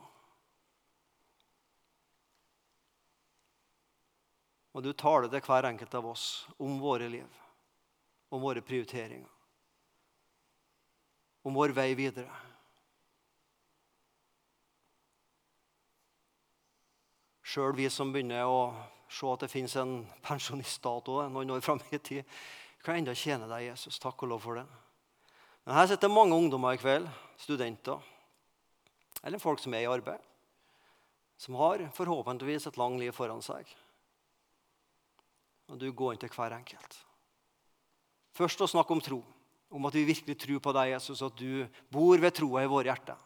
Og 4.73 4.85
du 4.85 4.91
taler 4.93 5.29
til 5.31 5.41
hver 5.41 5.65
enkelt 5.69 5.95
av 5.97 6.11
oss 6.11 6.25
om 6.61 6.77
våre 6.81 7.09
liv, 7.09 7.39
om 8.29 8.41
våre 8.43 8.61
prioriteringer, 8.61 9.29
om 11.43 11.57
vår 11.57 11.73
vei 11.73 11.89
videre. 11.97 12.29
Sjøl 17.49 17.73
vi 17.73 17.89
som 17.89 18.13
begynner 18.13 18.45
å 18.45 18.61
se 19.09 19.25
at 19.25 19.41
det 19.41 19.49
fins 19.49 19.73
en 19.81 20.03
pensjonistdato 20.21 21.23
noen 21.33 21.55
år 21.55 21.65
fram 21.65 21.81
i 21.89 21.97
tid, 21.97 22.37
kan 22.85 22.99
enda 22.99 23.15
tjene 23.17 23.49
deg, 23.49 23.71
Jesus. 23.71 23.97
Takk 23.99 24.21
og 24.23 24.35
lov 24.35 24.45
for 24.45 24.59
det. 24.61 24.67
Men 25.65 25.75
her 25.79 25.89
sitter 25.89 26.13
mange 26.13 26.37
ungdommer 26.37 26.77
i 26.77 26.79
kveld, 26.79 27.09
studenter, 27.41 28.05
eller 29.25 29.41
folk 29.41 29.59
som 29.59 29.73
er 29.73 29.87
i 29.87 29.89
arbeid, 29.89 30.21
som 31.41 31.57
har 31.57 31.81
forhåpentligvis 31.97 32.69
et 32.69 32.77
langt 32.79 33.01
liv 33.01 33.15
foran 33.15 33.41
seg 33.43 33.67
og 35.69 35.79
du 35.79 35.89
går 35.93 36.15
inn 36.15 36.21
til 36.23 36.33
hver 36.33 36.55
enkelt. 36.57 36.99
Først 38.35 38.61
å 38.63 38.69
snakke 38.69 38.95
om 38.95 39.01
tro, 39.03 39.19
om 39.69 39.85
at 39.89 39.95
vi 39.97 40.07
virkelig 40.07 40.37
tror 40.41 40.61
på 40.63 40.73
deg, 40.75 40.93
Jesus, 40.95 41.21
at 41.25 41.35
du 41.37 41.65
bor 41.93 42.21
ved 42.21 42.33
troa 42.35 42.63
i 42.63 42.71
våre 42.71 42.89
hjerter. 42.89 43.17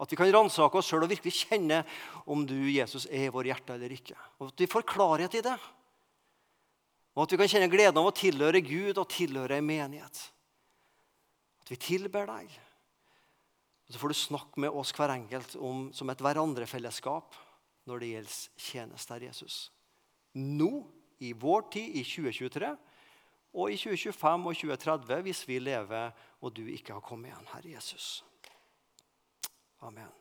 At 0.00 0.10
vi 0.10 0.16
kan 0.16 0.30
ransake 0.32 0.80
oss 0.80 0.88
sjøl 0.88 1.04
og 1.04 1.12
virkelig 1.12 1.42
kjenne 1.42 1.82
om 2.30 2.46
du, 2.48 2.56
Jesus, 2.72 3.04
er 3.12 3.26
i 3.26 3.32
våre 3.32 3.50
hjerter 3.50 3.76
eller 3.76 3.92
ikke. 3.92 4.16
Og 4.40 4.48
At 4.48 4.62
vi 4.64 4.70
får 4.70 4.86
klarhet 4.88 5.36
i 5.36 5.44
det. 5.44 5.56
Og 7.16 7.26
at 7.26 7.34
vi 7.34 7.40
kan 7.42 7.50
kjenne 7.52 7.68
gleden 7.68 8.00
av 8.00 8.08
å 8.08 8.16
tilhøre 8.16 8.62
Gud 8.64 8.96
og 8.96 9.10
tilhøre 9.12 9.58
en 9.60 9.66
menighet. 9.68 10.22
At 11.60 11.72
vi 11.72 11.76
tilber 11.76 12.24
deg. 12.30 12.54
Og 13.90 13.92
Så 13.92 14.00
får 14.00 14.14
du 14.14 14.16
snakke 14.16 14.62
med 14.64 14.72
oss 14.72 14.94
hver 14.96 15.12
enkelt 15.12 15.56
om, 15.58 15.90
som 15.92 16.08
et 16.08 16.24
hverandrefellesskap 16.24 17.36
når 17.90 18.00
det 18.00 18.10
gjelder 18.14 18.64
tjenester, 18.70 19.28
Jesus. 19.28 19.56
Nå, 20.38 20.70
i 21.20 21.32
vår 21.32 21.68
tid, 21.72 21.96
i 22.00 22.04
2023, 22.04 22.76
og 23.52 23.72
i 23.72 23.76
2025 23.76 24.48
og 24.48 24.56
2030 24.56 25.22
hvis 25.26 25.42
vi 25.48 25.58
lever 25.58 26.10
og 26.40 26.56
du 26.56 26.64
ikke 26.66 26.96
har 26.96 27.04
kommet 27.04 27.32
igjen, 27.32 27.50
Herre 27.52 27.76
Jesus. 27.76 28.24
Amen. 29.80 30.19